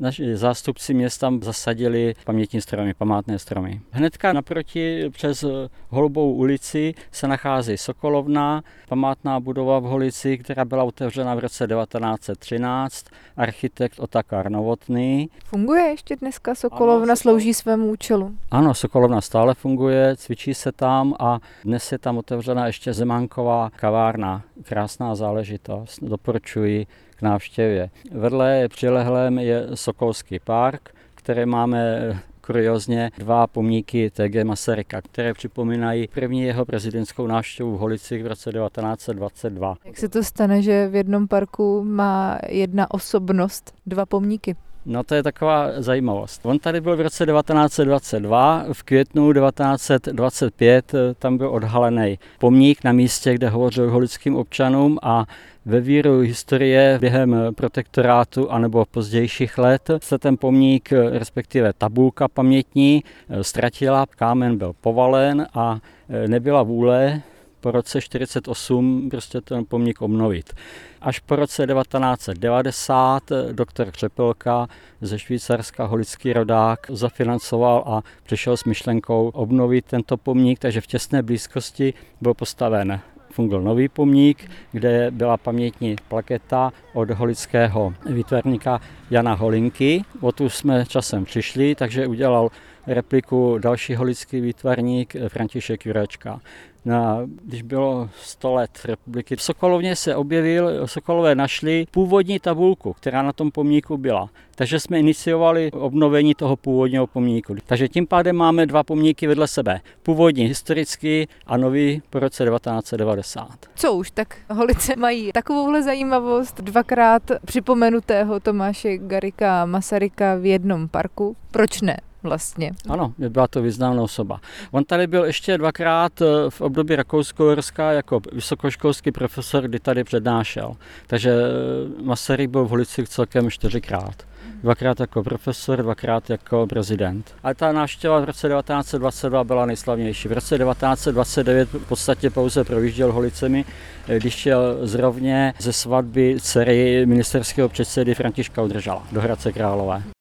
naši 0.00 0.36
zástupci 0.36 0.94
měst 0.94 1.18
tam 1.18 1.42
zasadili 1.42 2.14
pamětní 2.24 2.60
stromy, 2.60 2.94
památné 2.94 3.38
stromy. 3.38 3.80
Hnedka 3.90 4.32
naproti 4.32 5.10
přes 5.10 5.44
Holubou 5.88 6.32
ulici 6.32 6.94
se 7.12 7.28
nachází 7.28 7.76
Sokolovna, 7.76 8.62
památná 8.88 9.40
budova 9.40 9.78
v 9.78 9.82
Holici, 9.82 10.38
která 10.38 10.64
byla 10.64 10.84
otevřena 10.84 11.34
v 11.34 11.38
roce 11.38 11.63
roce 11.66 11.98
1913 11.98 13.06
architekt 13.36 14.00
Otakar 14.00 14.50
Novotný. 14.50 15.30
Funguje 15.44 15.82
ještě 15.82 16.16
dneska 16.16 16.54
Sokolovna, 16.54 17.04
ano, 17.04 17.16
slouží 17.16 17.54
svému 17.54 17.90
účelu? 17.90 18.34
Ano, 18.50 18.74
Sokolovna 18.74 19.20
stále 19.20 19.54
funguje, 19.54 20.16
cvičí 20.16 20.54
se 20.54 20.72
tam 20.72 21.14
a 21.18 21.38
dnes 21.64 21.92
je 21.92 21.98
tam 21.98 22.18
otevřena 22.18 22.66
ještě 22.66 22.92
Zemánková 22.92 23.70
kavárna. 23.76 24.42
Krásná 24.62 25.14
záležitost, 25.14 25.98
doporučuji 26.02 26.86
k 27.16 27.22
návštěvě. 27.22 27.90
Vedle 28.12 28.68
přilehlém 28.68 29.38
je 29.38 29.66
Sokolský 29.74 30.38
park, 30.38 30.94
které 31.14 31.46
máme 31.46 32.12
kuriozně 32.46 33.10
dva 33.18 33.46
pomníky 33.46 34.10
TG 34.10 34.44
Masaryka, 34.44 35.02
které 35.02 35.34
připomínají 35.34 36.08
první 36.08 36.42
jeho 36.42 36.64
prezidentskou 36.64 37.26
návštěvu 37.26 37.76
v 37.76 37.78
Holicích 37.78 38.24
v 38.24 38.26
roce 38.26 38.52
1922. 38.52 39.76
Jak 39.84 39.98
se 39.98 40.08
to 40.08 40.22
stane, 40.22 40.62
že 40.62 40.88
v 40.88 40.94
jednom 40.94 41.28
parku 41.28 41.84
má 41.84 42.38
jedna 42.48 42.90
osobnost 42.90 43.74
dva 43.86 44.06
pomníky? 44.06 44.56
No 44.86 45.04
to 45.04 45.14
je 45.14 45.22
taková 45.22 45.68
zajímavost. 45.76 46.46
On 46.46 46.58
tady 46.58 46.80
byl 46.80 46.96
v 46.96 47.00
roce 47.00 47.26
1922, 47.26 48.64
v 48.72 48.82
květnu 48.82 49.32
1925 49.32 50.94
eh, 50.94 51.14
tam 51.18 51.38
byl 51.38 51.48
odhalený 51.48 52.18
pomník 52.38 52.84
na 52.84 52.92
místě, 52.92 53.34
kde 53.34 53.48
hovořil 53.48 53.90
holickým 53.90 54.36
občanům 54.36 54.98
a 55.02 55.24
ve 55.64 55.80
víru 55.80 56.18
historie 56.18 56.98
během 57.00 57.36
protektorátu 57.56 58.50
anebo 58.50 58.84
pozdějších 58.90 59.58
let 59.58 59.90
se 59.98 60.18
ten 60.18 60.36
pomník, 60.36 60.92
eh, 60.92 61.18
respektive 61.18 61.72
tabulka 61.72 62.28
pamětní, 62.28 63.04
eh, 63.28 63.44
ztratila, 63.44 64.06
kámen 64.16 64.58
byl 64.58 64.72
povalen 64.80 65.46
a 65.54 65.78
nebyla 66.26 66.62
vůle 66.62 67.22
po 67.64 67.70
roce 67.70 68.00
48 68.00 69.10
prostě 69.10 69.40
ten 69.40 69.64
pomník 69.64 70.02
obnovit. 70.02 70.54
Až 71.00 71.18
po 71.18 71.36
roce 71.36 71.66
1990 71.66 73.22
doktor 73.52 73.90
Křepelka 73.90 74.68
ze 75.00 75.18
Švýcarska, 75.18 75.84
holický 75.84 76.32
rodák, 76.32 76.86
zafinancoval 76.88 77.84
a 77.86 78.02
přišel 78.22 78.56
s 78.56 78.64
myšlenkou 78.64 79.28
obnovit 79.34 79.84
tento 79.84 80.16
pomník, 80.16 80.58
takže 80.58 80.80
v 80.80 80.86
těsné 80.86 81.22
blízkosti 81.22 81.94
byl 82.20 82.34
postaven 82.34 83.00
fungoval 83.30 83.64
nový 83.64 83.88
pomník, 83.88 84.50
kde 84.72 85.10
byla 85.10 85.36
pamětní 85.36 85.96
plaketa 86.08 86.72
od 86.94 87.10
holického 87.10 87.94
výtvarníka 88.06 88.80
Jana 89.10 89.34
Holinky. 89.34 90.04
O 90.20 90.32
tu 90.32 90.48
jsme 90.48 90.86
časem 90.86 91.24
přišli, 91.24 91.74
takže 91.74 92.06
udělal 92.06 92.50
repliku 92.86 93.58
další 93.58 93.94
holický 93.94 94.40
výtvarník 94.40 95.16
František 95.28 95.86
Jurečka. 95.86 96.40
No, 96.84 97.26
když 97.44 97.62
bylo 97.62 98.10
100 98.16 98.54
let 98.54 98.70
republiky, 98.84 99.36
v 99.36 99.42
Sokolovně 99.42 99.96
se 99.96 100.16
objevil, 100.16 100.86
Sokolové 100.86 101.34
našli 101.34 101.86
původní 101.90 102.40
tabulku, 102.40 102.92
která 102.92 103.22
na 103.22 103.32
tom 103.32 103.50
pomníku 103.50 103.96
byla. 103.96 104.30
Takže 104.54 104.80
jsme 104.80 104.98
iniciovali 104.98 105.70
obnovení 105.72 106.34
toho 106.34 106.56
původního 106.56 107.06
pomníku. 107.06 107.56
Takže 107.66 107.88
tím 107.88 108.06
pádem 108.06 108.36
máme 108.36 108.66
dva 108.66 108.82
pomníky 108.82 109.26
vedle 109.26 109.48
sebe. 109.48 109.80
Původní 110.02 110.44
historický 110.44 111.28
a 111.46 111.56
nový 111.56 112.02
po 112.10 112.18
roce 112.18 112.44
1990. 112.44 113.48
Co 113.74 113.92
už, 113.92 114.10
tak 114.10 114.36
holice 114.50 114.96
mají 114.96 115.32
takovouhle 115.32 115.82
zajímavost 115.82 116.60
dvakrát 116.60 117.22
připomenutého 117.44 118.40
Tomáše 118.40 118.98
Garika 118.98 119.66
Masaryka 119.66 120.34
v 120.34 120.46
jednom 120.46 120.88
parku. 120.88 121.36
Proč 121.50 121.80
ne? 121.80 121.96
Vlastně. 122.24 122.72
Ano, 122.88 123.14
byla 123.18 123.48
to 123.48 123.62
významná 123.62 124.02
osoba. 124.02 124.40
On 124.70 124.84
tady 124.84 125.06
byl 125.06 125.24
ještě 125.24 125.58
dvakrát 125.58 126.22
eh, 126.22 126.26
v 126.48 126.60
období 126.60 126.96
Rakousko-Horska 126.96 127.92
jako 127.92 128.20
vysokoškolský 128.32 129.12
profesor, 129.12 129.64
kdy 129.64 129.80
tady 129.80 130.04
přednášel. 130.04 130.76
Takže 131.06 131.30
eh, 131.30 132.02
Masaryk 132.02 132.50
byl 132.50 132.64
v 132.64 132.68
Holicích 132.68 133.08
celkem 133.08 133.50
čtyřikrát. 133.50 134.14
Dvakrát 134.62 135.00
jako 135.00 135.22
profesor, 135.22 135.82
dvakrát 135.82 136.30
jako 136.30 136.66
prezident. 136.66 137.34
Ale 137.42 137.54
ta 137.54 137.72
návštěva 137.72 138.20
v 138.20 138.24
roce 138.24 138.48
1922 138.48 139.44
byla 139.44 139.66
nejslavnější. 139.66 140.28
V 140.28 140.32
roce 140.32 140.58
1929 140.58 141.68
v 141.68 141.88
podstatě 141.88 142.30
pouze 142.30 142.64
projížděl 142.64 143.12
Holicemi, 143.12 143.64
eh, 144.08 144.18
když 144.18 144.34
šel 144.34 144.86
zrovně 144.86 145.54
ze 145.58 145.72
svatby 145.72 146.36
dcery 146.40 147.06
ministerského 147.06 147.68
předsedy 147.68 148.14
Františka 148.14 148.62
Udržala 148.62 149.06
do 149.12 149.20
Hradce 149.20 149.52
Králové. 149.52 150.13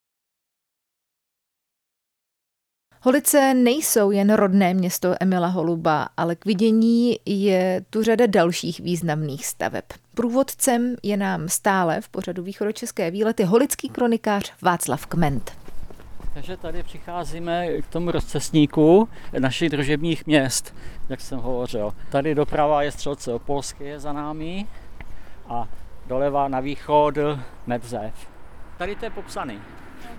Holice 3.06 3.54
nejsou 3.54 4.12
jen 4.12 4.34
rodné 4.34 4.74
město 4.74 5.16
Emila 5.20 5.48
Holuba, 5.48 6.08
ale 6.18 6.36
k 6.36 6.46
vidění 6.46 7.20
je 7.26 7.82
tu 7.90 8.04
řada 8.04 8.26
dalších 8.26 8.80
významných 8.80 9.46
staveb. 9.46 9.84
Průvodcem 10.14 10.96
je 11.04 11.18
nám 11.18 11.50
stále 11.50 12.02
v 12.02 12.10
pořadu 12.10 12.44
východočeské 12.44 13.12
výlety 13.12 13.44
holický 13.44 13.90
kronikář 13.90 14.54
Václav 14.62 15.06
Kment. 15.06 15.52
Takže 16.34 16.58
tady 16.58 16.84
přicházíme 16.84 17.82
k 17.82 17.88
tomu 17.88 18.12
rozcestníku 18.12 19.10
našich 19.40 19.70
družebních 19.70 20.26
měst, 20.26 20.76
jak 21.10 21.22
jsem 21.22 21.40
hovořil. 21.40 21.94
Tady 22.12 22.36
doprava 22.36 22.84
je 22.84 22.92
Střelce 22.92 23.34
Opolské 23.34 23.84
je 23.84 24.00
za 24.00 24.14
námi 24.14 24.68
a 25.48 25.68
doleva 26.08 26.48
na 26.48 26.60
východ 26.60 27.16
Medzev. 27.68 28.14
Tady 28.78 28.96
to 28.96 29.06
je 29.06 29.12
popsaný. 29.12 29.60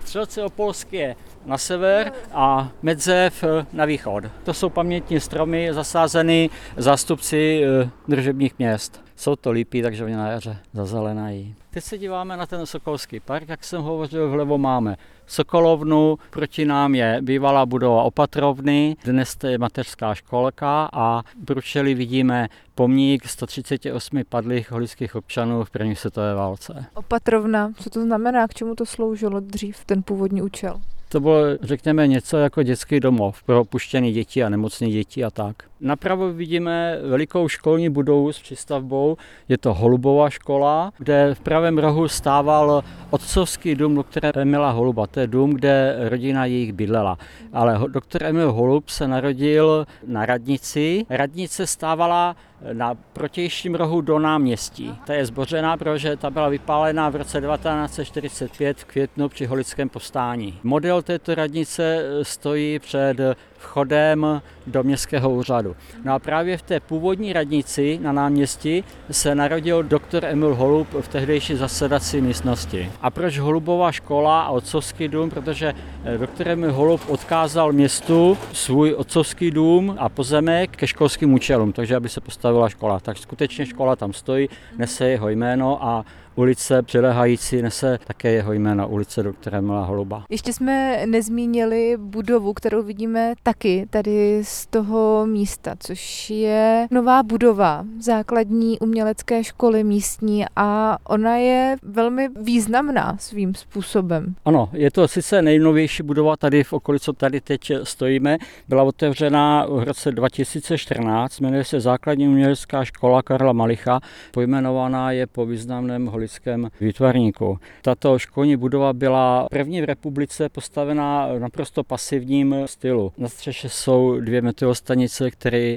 Střelce 0.05 0.43
Opolské 0.43 0.97
je 0.97 1.17
na 1.47 1.59
sever 1.59 2.13
a 2.33 2.73
Medzev 2.83 3.45
eh, 3.45 3.67
na 3.73 3.85
východ. 3.85 4.25
To 4.45 4.55
jsou 4.55 4.69
pamětní 4.69 5.21
stromy 5.21 5.69
zasázeny 5.73 6.51
zástupci 6.77 7.65
eh, 7.65 7.91
držebních 8.09 8.59
měst. 8.59 9.05
Jsou 9.17 9.37
to 9.37 9.51
lípy, 9.51 9.83
takže 9.83 10.05
oni 10.05 10.17
na 10.17 10.29
jaře 10.29 10.57
zazelenají. 10.73 11.55
Teď 11.71 11.85
se 11.85 11.99
díváme 11.99 12.37
na 12.37 12.47
ten 12.47 12.67
Sokolský 12.67 13.21
park, 13.21 13.49
jak 13.49 13.65
jsem 13.65 13.83
hovořil, 13.83 14.31
vlevo 14.31 14.59
máme 14.59 14.97
Sokolovnu, 15.27 16.19
proti 16.31 16.65
nám 16.65 16.95
je 16.95 17.19
bývalá 17.21 17.67
budova 17.67 18.03
opatrovny, 18.03 18.97
dnes 19.05 19.37
to 19.37 19.47
je 19.47 19.59
mateřská 19.59 20.15
školka 20.15 20.89
a 20.93 21.23
průčeli 21.45 21.95
vidíme 21.95 22.49
pomník 22.75 23.29
138 23.29 24.23
padlých 24.29 24.71
holických 24.71 25.17
občanů 25.17 25.65
v 25.65 25.71
první 25.71 25.97
světové 25.97 26.35
válce. 26.35 26.85
Opatrovna, 26.95 27.73
co 27.77 27.91
to 27.91 28.03
znamená, 28.03 28.49
k 28.49 28.55
čemu 28.55 28.75
to 28.75 28.87
sloužilo 28.87 29.41
dřív, 29.41 29.85
ten 29.85 30.03
původní 30.03 30.43
účel? 30.43 30.81
To 31.09 31.21
bylo, 31.21 31.37
řekněme, 31.63 32.07
něco 32.07 32.37
jako 32.37 32.63
dětský 32.63 33.01
domov 33.01 33.43
pro 33.43 33.61
opuštěné 33.61 34.13
děti 34.13 34.45
a 34.45 34.49
nemocné 34.49 34.89
děti 34.89 35.25
a 35.25 35.31
tak. 35.31 35.57
Napravo 35.81 36.33
vidíme 36.33 36.99
velikou 37.03 37.49
školní 37.49 37.89
budovu 37.89 38.33
s 38.33 38.41
přístavbou. 38.41 39.17
Je 39.49 39.59
to 39.59 39.75
Holubová 39.75 40.31
škola, 40.31 40.93
kde 40.99 41.35
v 41.35 41.41
pravém 41.41 41.79
rohu 41.79 42.09
stával 42.09 42.85
otcovský 43.11 43.75
dům 43.75 43.95
doktora 43.95 44.33
Emila 44.35 44.71
Holuba. 44.71 45.07
To 45.07 45.21
je 45.21 45.27
dům, 45.27 45.51
kde 45.51 45.97
rodina 46.09 46.45
jejich 46.45 46.73
bydlela. 46.73 47.19
Ale 47.53 47.81
doktor 47.89 48.23
Emil 48.23 48.53
Holub 48.53 48.89
se 48.89 49.09
narodil 49.09 49.87
na 50.07 50.27
radnici. 50.27 51.07
Radnice 51.11 51.67
stávala 51.67 52.37
na 52.73 52.95
protějším 52.95 53.75
rohu 53.75 54.01
do 54.01 54.19
náměstí. 54.19 54.99
Ta 55.07 55.15
je 55.15 55.27
zbořená, 55.27 55.77
protože 55.77 56.17
ta 56.17 56.31
byla 56.31 56.49
vypálená 56.49 57.09
v 57.09 57.17
roce 57.17 57.41
1945 57.41 58.79
v 58.79 58.85
květnu 58.85 59.29
při 59.29 59.47
holickém 59.47 59.89
povstání. 59.89 60.59
Model 60.63 61.03
této 61.03 61.35
radnice 61.35 62.05
stojí 62.23 62.79
před 62.79 63.17
vchodem 63.65 64.43
do 64.67 64.83
městského 64.83 65.31
úřadu. 65.31 65.77
No 66.05 66.15
a 66.15 66.19
právě 66.19 66.57
v 66.57 66.63
té 66.63 66.81
původní 66.81 67.33
radnici 67.33 67.99
na 68.03 68.13
náměstí 68.13 68.85
se 69.11 69.35
narodil 69.35 69.83
doktor 69.83 70.25
Emil 70.25 70.55
Holub 70.55 70.89
v 71.01 71.09
tehdejší 71.09 71.57
zasedací 71.57 72.21
místnosti. 72.21 72.93
A 73.03 73.11
proč 73.11 73.39
Holubová 73.39 73.93
škola 73.93 74.43
a 74.43 74.51
otcovský 74.51 75.09
dům? 75.09 75.31
Protože 75.31 75.75
eh, 76.05 76.19
doktor 76.19 76.49
Emil 76.49 76.73
Holub 76.73 77.01
odkázal 77.09 77.73
městu 77.73 78.39
svůj 78.53 78.95
otcovský 78.95 79.51
dům 79.51 79.97
a 79.99 80.09
pozemek 80.09 80.71
ke 80.71 80.87
školským 80.87 81.33
účelům, 81.33 81.73
takže 81.73 81.97
aby 81.97 82.09
se 82.09 82.21
postavila 82.21 82.69
škola. 82.69 83.01
Tak 83.01 83.19
skutečně 83.19 83.67
škola 83.67 83.97
tam 83.97 84.13
stojí, 84.13 84.49
nese 84.79 85.09
jeho 85.09 85.29
jméno 85.29 85.85
a 85.85 86.05
ulice 86.37 86.83
přilehající 86.83 87.63
nese 87.63 87.99
také 88.07 88.33
jeho 88.33 88.53
jméno, 88.53 88.89
ulice 88.89 89.23
doktora 89.23 89.61
Mila 89.61 89.85
Holuba. 89.85 90.25
Ještě 90.29 90.53
jsme 90.53 91.03
nezmínili 91.07 91.97
budovu, 91.97 92.53
kterou 92.53 92.83
vidíme 92.83 93.35
taky 93.43 93.87
tady 93.91 94.41
z 94.45 94.67
toho 94.67 95.27
místa, 95.27 95.75
což 95.79 96.31
je 96.31 96.87
nová 96.91 97.23
budova 97.23 97.85
základní 98.01 98.79
umělecké 98.79 99.45
školy 99.45 99.85
místní 99.85 100.45
a 100.57 100.99
ona 101.05 101.37
je 101.37 101.77
velmi 101.83 102.29
významná 102.43 103.17
svým 103.21 103.55
způsobem. 103.55 104.35
Ano, 104.45 104.71
je 104.73 104.91
to 104.91 105.09
sice 105.09 105.43
nejnovější 105.43 106.03
budova 106.03 106.37
tady 106.37 106.65
v 106.65 106.73
okolí, 106.73 107.01
co 107.01 107.13
tady 107.13 107.41
teď 107.41 107.73
stojíme. 107.83 108.39
Byla 108.69 108.83
otevřena 108.83 109.67
v 109.67 109.83
roce 109.83 110.13
2014, 110.13 111.41
jmenuje 111.41 111.65
se 111.65 111.81
Základní 111.81 112.29
umělecká 112.29 112.85
škola 112.85 113.23
Karla 113.23 113.53
Malicha, 113.53 114.01
pojmenovaná 114.31 115.13
je 115.13 115.27
po 115.27 115.47
významném 115.47 116.07
katolickém 116.25 116.69
výtvarníku. 116.81 117.59
Tato 117.83 118.19
školní 118.19 118.57
budova 118.57 118.93
byla 118.93 119.47
první 119.51 119.81
v 119.81 119.85
republice 119.85 120.49
postavená 120.49 121.29
naprosto 121.39 121.85
pasivním 121.85 122.57
stylu. 122.67 123.13
Na 123.19 123.29
střeše 123.29 123.69
jsou 123.69 124.21
dvě 124.21 124.43
meteostanice, 124.43 125.31
které 125.31 125.77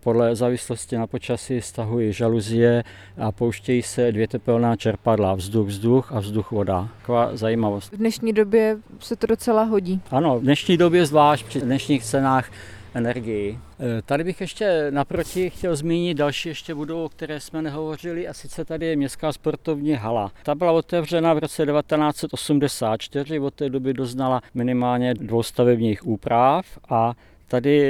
podle 0.00 0.36
závislosti 0.36 0.96
na 0.96 1.06
počasí 1.06 1.60
stahují 1.60 2.12
žaluzie 2.12 2.84
a 3.18 3.32
pouštějí 3.32 3.82
se 3.82 4.12
dvě 4.12 4.28
tepelná 4.28 4.76
čerpadla, 4.76 5.34
vzduch, 5.34 5.66
vzduch 5.66 6.12
a 6.12 6.20
vzduch, 6.20 6.50
voda. 6.50 6.88
Taková 6.98 7.36
zajímavost. 7.36 7.92
V 7.92 7.96
dnešní 7.96 8.32
době 8.32 8.76
se 9.00 9.16
to 9.16 9.26
docela 9.26 9.62
hodí. 9.62 10.00
Ano, 10.10 10.38
v 10.38 10.42
dnešní 10.42 10.76
době 10.76 11.06
zvlášť 11.06 11.46
při 11.46 11.60
dnešních 11.60 12.04
cenách 12.04 12.50
energii. 12.94 13.58
E, 13.98 14.02
tady 14.02 14.24
bych 14.24 14.40
ještě 14.40 14.86
naproti 14.90 15.50
chtěl 15.50 15.76
zmínit 15.76 16.14
další 16.14 16.48
ještě 16.48 16.74
budovu, 16.74 17.04
o 17.04 17.08
které 17.08 17.40
jsme 17.40 17.62
nehovořili, 17.62 18.28
a 18.28 18.34
sice 18.34 18.64
tady 18.64 18.86
je 18.86 18.96
městská 18.96 19.32
sportovní 19.32 19.92
hala. 19.92 20.32
Ta 20.42 20.54
byla 20.54 20.72
otevřena 20.72 21.34
v 21.34 21.38
roce 21.38 21.66
1984, 21.66 23.38
od 23.38 23.54
té 23.54 23.68
doby 23.70 23.94
doznala 23.94 24.40
minimálně 24.54 25.14
dvou 25.14 25.42
stavebních 25.42 26.06
úprav 26.06 26.78
a 26.88 27.14
Tady 27.50 27.86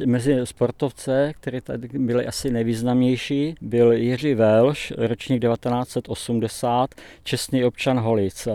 e, 0.00 0.06
mezi 0.06 0.36
sportovce, 0.44 1.32
které 1.40 1.60
tady 1.60 1.88
byly 1.92 2.26
asi 2.26 2.50
nejvýznamnější, 2.50 3.54
byl 3.60 3.92
Jiří 3.92 4.34
Velš, 4.34 4.92
ročník 4.96 5.42
1980, 5.42 6.90
čestný 7.24 7.64
občan 7.64 8.00
Holic 8.00 8.48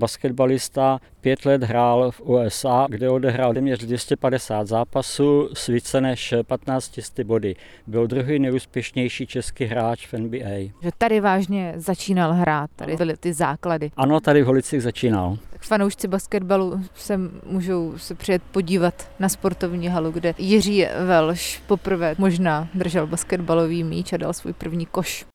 basketbalista, 0.00 1.00
pět 1.20 1.44
let 1.44 1.62
hrál 1.62 2.10
v 2.10 2.20
USA, 2.20 2.86
kde 2.88 3.10
odehrál 3.10 3.54
téměř 3.54 3.80
250 3.80 4.66
zápasů 4.66 5.48
s 5.52 5.66
více 5.66 6.00
než 6.00 6.34
15 6.46 7.00
body. 7.24 7.56
Byl 7.86 8.06
druhý 8.06 8.38
nejúspěšnější 8.38 9.26
český 9.26 9.64
hráč 9.64 10.06
v 10.06 10.12
NBA. 10.12 10.72
Že 10.82 10.90
tady 10.98 11.20
vážně 11.20 11.72
začínal 11.76 12.32
hrát, 12.32 12.70
tady 12.76 12.96
byly 12.96 13.16
ty 13.16 13.32
základy. 13.32 13.90
Ano, 13.96 14.20
tady 14.20 14.42
v 14.42 14.46
Holicích 14.46 14.82
začínal. 14.82 15.36
Tak 15.50 15.62
fanoušci 15.62 16.08
basketbalu 16.08 16.80
se 16.94 17.20
můžou 17.46 17.98
se 17.98 18.14
přijet 18.14 18.42
podívat 18.42 19.10
na 19.18 19.28
sportovní 19.28 19.88
halu, 19.88 20.10
kde 20.10 20.34
Jiří 20.38 20.86
Velš 21.06 21.62
poprvé 21.66 22.14
možná 22.18 22.68
držel 22.74 23.06
basketbalový 23.06 23.84
míč 23.84 24.12
a 24.12 24.16
dal 24.16 24.32
svůj 24.32 24.52
první 24.52 24.86
koš. 24.86 25.29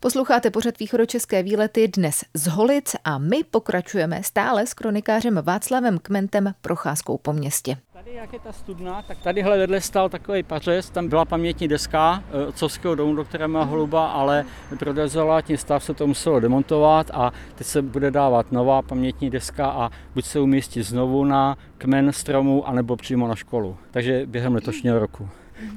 Posloucháte 0.00 0.50
pořad 0.50 0.78
východočeské 0.78 1.42
výlety 1.42 1.88
dnes 1.88 2.24
z 2.34 2.46
Holic 2.46 2.96
a 3.04 3.18
my 3.18 3.44
pokračujeme 3.50 4.22
stále 4.22 4.66
s 4.66 4.74
kronikářem 4.74 5.40
Václavem 5.44 5.98
Kmentem 5.98 6.54
procházkou 6.60 7.18
po 7.18 7.32
městě. 7.32 7.76
Tady 7.92 8.14
jak 8.14 8.32
je 8.32 8.38
ta 8.38 8.52
studna, 8.52 9.02
tak 9.02 9.18
tadyhle 9.18 9.58
vedle 9.58 9.80
stál 9.80 10.08
takový 10.08 10.42
pařez, 10.42 10.90
tam 10.90 11.08
byla 11.08 11.24
pamětní 11.24 11.68
deska 11.68 12.24
eh, 12.30 12.46
otcovského 12.46 12.94
domu, 12.94 13.14
do 13.14 13.24
které 13.24 13.48
má 13.48 13.64
holuba, 13.64 14.06
ale 14.06 14.44
pro 14.78 14.94
tím 15.42 15.56
stav 15.56 15.84
se 15.84 15.94
to 15.94 16.06
muselo 16.06 16.40
demontovat 16.40 17.10
a 17.14 17.32
teď 17.54 17.66
se 17.66 17.82
bude 17.82 18.10
dávat 18.10 18.52
nová 18.52 18.82
pamětní 18.82 19.30
deska 19.30 19.66
a 19.66 19.90
buď 20.14 20.24
se 20.24 20.40
umístí 20.40 20.82
znovu 20.82 21.24
na 21.24 21.56
kmen 21.78 22.12
stromu, 22.12 22.68
anebo 22.68 22.96
přímo 22.96 23.28
na 23.28 23.34
školu. 23.34 23.76
Takže 23.90 24.26
během 24.26 24.54
letošního 24.54 24.98
roku. 24.98 25.28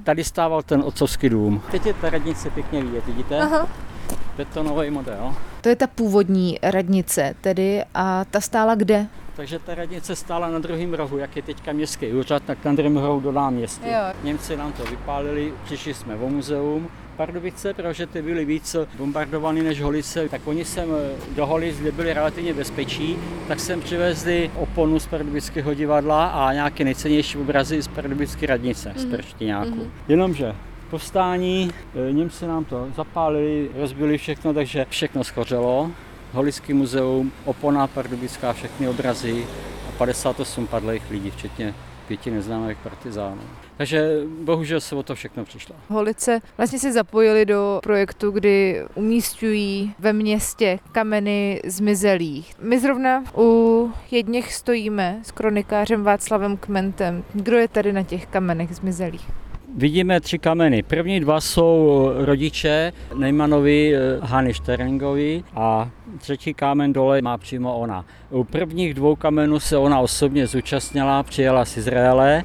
Tady 0.03 0.23
stával 0.23 0.63
ten 0.63 0.81
otcovský 0.81 1.29
dům. 1.29 1.61
Teď 1.71 1.85
je 1.85 1.93
ta 1.93 2.09
radnice 2.09 2.49
pěkně 2.49 2.83
vidět, 2.83 3.05
vidíte? 3.05 3.39
Aha. 3.39 3.90
Betonový 4.37 4.89
model. 4.89 5.35
To 5.61 5.69
je 5.69 5.75
ta 5.75 5.87
původní 5.87 6.59
radnice 6.63 7.35
tedy 7.41 7.83
a 7.93 8.25
ta 8.25 8.41
stála 8.41 8.75
kde? 8.75 9.07
Takže 9.35 9.59
ta 9.59 9.75
radnice 9.75 10.15
stála 10.15 10.49
na 10.49 10.59
druhém 10.59 10.93
rohu, 10.93 11.17
jak 11.17 11.35
je 11.35 11.41
teďka 11.41 11.71
městský 11.71 12.13
úřad, 12.13 12.43
tak 12.43 12.65
na 12.65 12.73
druhém 12.73 12.97
rohu 12.97 13.19
do 13.19 13.31
náměstí. 13.31 13.85
Němci 14.23 14.57
nám 14.57 14.71
to 14.71 14.83
vypálili, 14.83 15.53
přišli 15.65 15.93
jsme 15.93 16.15
o 16.15 16.29
muzeum, 16.29 16.89
Pardubice, 17.17 17.73
protože 17.73 18.07
ty 18.07 18.21
byly 18.21 18.45
víc 18.45 18.75
bombardované 18.97 19.63
než 19.63 19.81
Holice, 19.81 20.29
tak 20.29 20.41
oni 20.45 20.65
sem 20.65 20.89
eh, 20.91 21.35
do 21.35 21.45
Holic, 21.45 21.79
kde 21.79 21.91
byli 21.91 22.13
relativně 22.13 22.53
bezpečí, 22.53 23.17
tak 23.47 23.59
sem 23.59 23.81
přivezli 23.81 24.51
oponu 24.55 24.99
z 24.99 25.07
pardubického 25.07 25.73
divadla 25.73 26.27
a 26.27 26.53
nějaké 26.53 26.83
nejcennější 26.83 27.37
obrazy 27.37 27.81
z 27.81 27.87
pardubické 27.87 28.45
radnice, 28.47 28.89
mm-hmm. 28.89 28.99
z 28.99 29.05
mhm. 29.05 29.17
Prštiňáku. 29.17 29.69
Mm-hmm. 29.69 29.89
Jenomže 30.07 30.55
povstání, 30.91 31.71
eh, 32.09 32.11
Němci 32.13 32.47
nám 32.47 32.65
to 32.65 32.87
zapálili, 32.95 33.69
rozbili 33.75 34.17
všechno, 34.17 34.53
takže 34.53 34.85
všechno 34.89 35.23
schořelo. 35.23 35.91
Holický 36.33 36.73
muzeum, 36.73 37.31
opona 37.45 37.87
pardubická, 37.87 38.53
všechny 38.53 38.87
obrazy 38.87 39.45
a 39.89 39.91
58 39.97 40.67
padlých 40.67 41.09
lidí, 41.09 41.31
včetně 41.31 41.73
pěti 42.07 42.31
neznámých 42.31 42.77
partizánů. 42.77 43.41
Takže 43.77 44.19
bohužel 44.43 44.81
se 44.81 44.95
o 44.95 45.03
to 45.03 45.15
všechno 45.15 45.45
přišlo. 45.45 45.75
Holice 45.87 46.39
vlastně 46.57 46.79
si 46.79 46.91
zapojili 46.91 47.45
do 47.45 47.79
projektu, 47.83 48.31
kdy 48.31 48.83
umístují 48.95 49.93
ve 49.99 50.13
městě 50.13 50.79
kameny 50.91 51.61
zmizelých. 51.65 52.53
My 52.59 52.79
zrovna 52.79 53.23
u 53.37 53.91
jedněch 54.11 54.53
stojíme 54.53 55.19
s 55.23 55.31
kronikářem 55.31 56.03
Václavem 56.03 56.57
Kmentem. 56.57 57.23
Kdo 57.33 57.57
je 57.57 57.67
tady 57.67 57.93
na 57.93 58.03
těch 58.03 58.25
kamenech 58.25 58.75
zmizelých? 58.75 59.40
Vidíme 59.75 60.21
tři 60.21 60.39
kameny. 60.39 60.83
První 60.83 61.19
dva 61.19 61.41
jsou 61.41 62.09
rodiče 62.15 62.93
Neymanovi 63.15 63.95
eh, 63.95 63.99
Hany 64.21 64.53
Šteringovi 64.53 65.43
a 65.55 65.89
třetí 66.17 66.53
kámen 66.53 66.93
dole 66.93 67.21
má 67.21 67.37
přímo 67.37 67.77
ona. 67.79 68.05
U 68.29 68.43
prvních 68.43 68.93
dvou 68.93 69.15
kamenů 69.15 69.59
se 69.59 69.77
ona 69.77 69.99
osobně 69.99 70.47
zúčastnila, 70.47 71.23
přijela 71.23 71.65
z 71.65 71.77
Izraele 71.77 72.43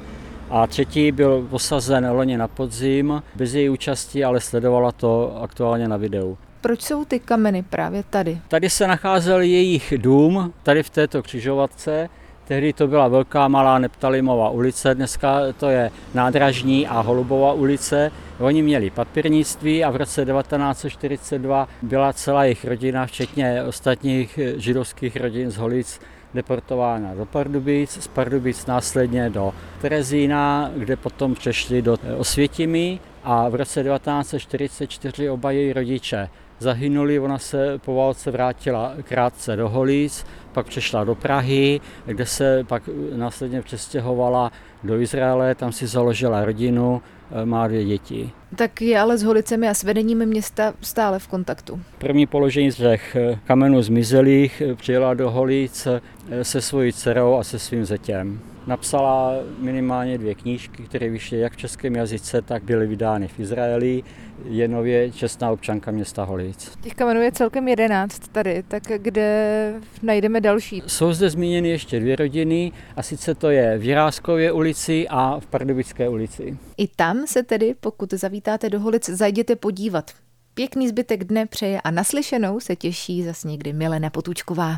a 0.49 0.67
třetí 0.67 1.11
byl 1.11 1.47
posazen 1.49 2.09
loni 2.11 2.37
na 2.37 2.47
podzim, 2.47 3.23
bez 3.35 3.53
její 3.53 3.69
účasti, 3.69 4.23
ale 4.23 4.41
sledovala 4.41 4.91
to 4.91 5.39
aktuálně 5.41 5.87
na 5.87 5.97
videu. 5.97 6.37
Proč 6.61 6.81
jsou 6.81 7.05
ty 7.05 7.19
kameny 7.19 7.63
právě 7.63 8.03
tady? 8.09 8.37
Tady 8.47 8.69
se 8.69 8.87
nacházel 8.87 9.41
jejich 9.41 9.93
dům, 9.97 10.53
tady 10.63 10.83
v 10.83 10.89
této 10.89 11.23
křižovatce. 11.23 12.09
Tehdy 12.47 12.73
to 12.73 12.87
byla 12.87 13.07
velká 13.07 13.47
malá 13.47 13.79
Neptalimová 13.79 14.49
ulice, 14.49 14.95
dneska 14.95 15.39
to 15.59 15.69
je 15.69 15.91
nádražní 16.13 16.87
a 16.87 16.99
Holubová 16.99 17.53
ulice. 17.53 18.11
Oni 18.39 18.61
měli 18.61 18.89
papírnictví 18.89 19.83
a 19.83 19.89
v 19.89 19.95
roce 19.95 20.25
1942 20.25 21.67
byla 21.81 22.13
celá 22.13 22.43
jejich 22.43 22.65
rodina, 22.65 23.05
včetně 23.05 23.63
ostatních 23.63 24.39
židovských 24.55 25.15
rodin 25.15 25.51
z 25.51 25.57
Holic, 25.57 25.99
deportována 26.33 27.13
do 27.13 27.25
Pardubic, 27.25 27.91
z 27.91 28.07
Pardubic 28.07 28.65
následně 28.65 29.29
do 29.29 29.53
Terezína, 29.81 30.71
kde 30.75 30.95
potom 30.95 31.35
přešli 31.35 31.81
do 31.81 31.97
Osvětimi 32.17 32.99
a 33.23 33.49
v 33.49 33.55
roce 33.55 33.83
1944 33.83 35.29
oba 35.29 35.51
její 35.51 35.73
rodiče 35.73 36.29
zahynuli, 36.59 37.19
ona 37.19 37.37
se 37.37 37.79
po 37.85 37.95
válce 37.95 38.31
vrátila 38.31 38.93
krátce 39.03 39.55
do 39.55 39.69
Holíc, 39.69 40.25
pak 40.53 40.65
přešla 40.65 41.03
do 41.03 41.15
Prahy, 41.15 41.81
kde 42.05 42.25
se 42.25 42.63
pak 42.67 42.83
následně 43.15 43.61
přestěhovala 43.61 44.51
do 44.83 44.99
Izraele, 44.99 45.55
tam 45.55 45.71
si 45.71 45.87
založila 45.87 46.45
rodinu, 46.45 47.01
eh, 47.31 47.45
má 47.45 47.67
dvě 47.67 47.85
děti. 47.85 48.31
Tak 48.55 48.81
je 48.81 48.99
ale 48.99 49.17
s 49.17 49.23
Holicemi 49.23 49.69
a 49.69 49.73
s 49.73 49.83
vedením 49.83 50.25
města 50.25 50.73
stále 50.81 51.19
v 51.19 51.27
kontaktu. 51.27 51.79
První 51.97 52.27
položení 52.27 52.71
z 52.71 52.75
těch 52.75 53.15
eh, 53.15 53.39
kamenů 53.45 53.81
zmizelých 53.81 54.61
eh, 54.61 54.75
přijela 54.75 55.13
do 55.13 55.31
Holic 55.31 55.87
se 56.41 56.61
svojí 56.61 56.93
dcerou 56.93 57.37
a 57.37 57.43
se 57.43 57.59
svým 57.59 57.85
zetěm. 57.85 58.39
Napsala 58.67 59.33
minimálně 59.59 60.17
dvě 60.17 60.35
knížky, 60.35 60.83
které 60.83 61.09
vyšly 61.09 61.39
jak 61.39 61.53
v 61.53 61.57
českém 61.57 61.95
jazyce, 61.95 62.41
tak 62.41 62.63
byly 62.63 62.87
vydány 62.87 63.27
v 63.27 63.39
Izraeli. 63.39 64.03
Je 64.45 64.67
nově 64.67 65.11
čestná 65.11 65.51
občanka 65.51 65.91
města 65.91 66.23
Holic. 66.23 66.71
Těch 66.81 66.93
kamenů 66.93 67.21
je 67.21 67.31
celkem 67.31 67.67
jedenáct 67.67 68.27
tady, 68.27 68.63
tak 68.67 68.83
kde 68.97 69.73
najdeme 70.03 70.41
další? 70.41 70.83
Jsou 70.87 71.13
zde 71.13 71.29
zmíněny 71.29 71.69
ještě 71.69 71.99
dvě 71.99 72.15
rodiny, 72.15 72.71
a 72.95 73.03
sice 73.03 73.35
to 73.35 73.49
je 73.49 73.77
v 73.77 73.83
Jiráskově 73.83 74.51
ulici 74.51 75.07
a 75.09 75.39
v 75.39 75.45
Pardubické 75.45 76.09
ulici. 76.09 76.57
I 76.77 76.87
tam 76.87 77.27
se 77.27 77.43
tedy, 77.43 77.75
pokud 77.79 78.13
zavítáte 78.13 78.69
do 78.69 78.79
Holic, 78.79 79.09
zajděte 79.09 79.55
podívat. 79.55 80.11
Pěkný 80.53 80.87
zbytek 80.87 81.23
dne 81.23 81.45
přeje 81.45 81.81
a 81.81 81.91
naslyšenou 81.91 82.59
se 82.59 82.75
těší 82.75 83.23
zas 83.23 83.43
někdy 83.43 83.73
Milena 83.73 84.09
Potučková. 84.09 84.77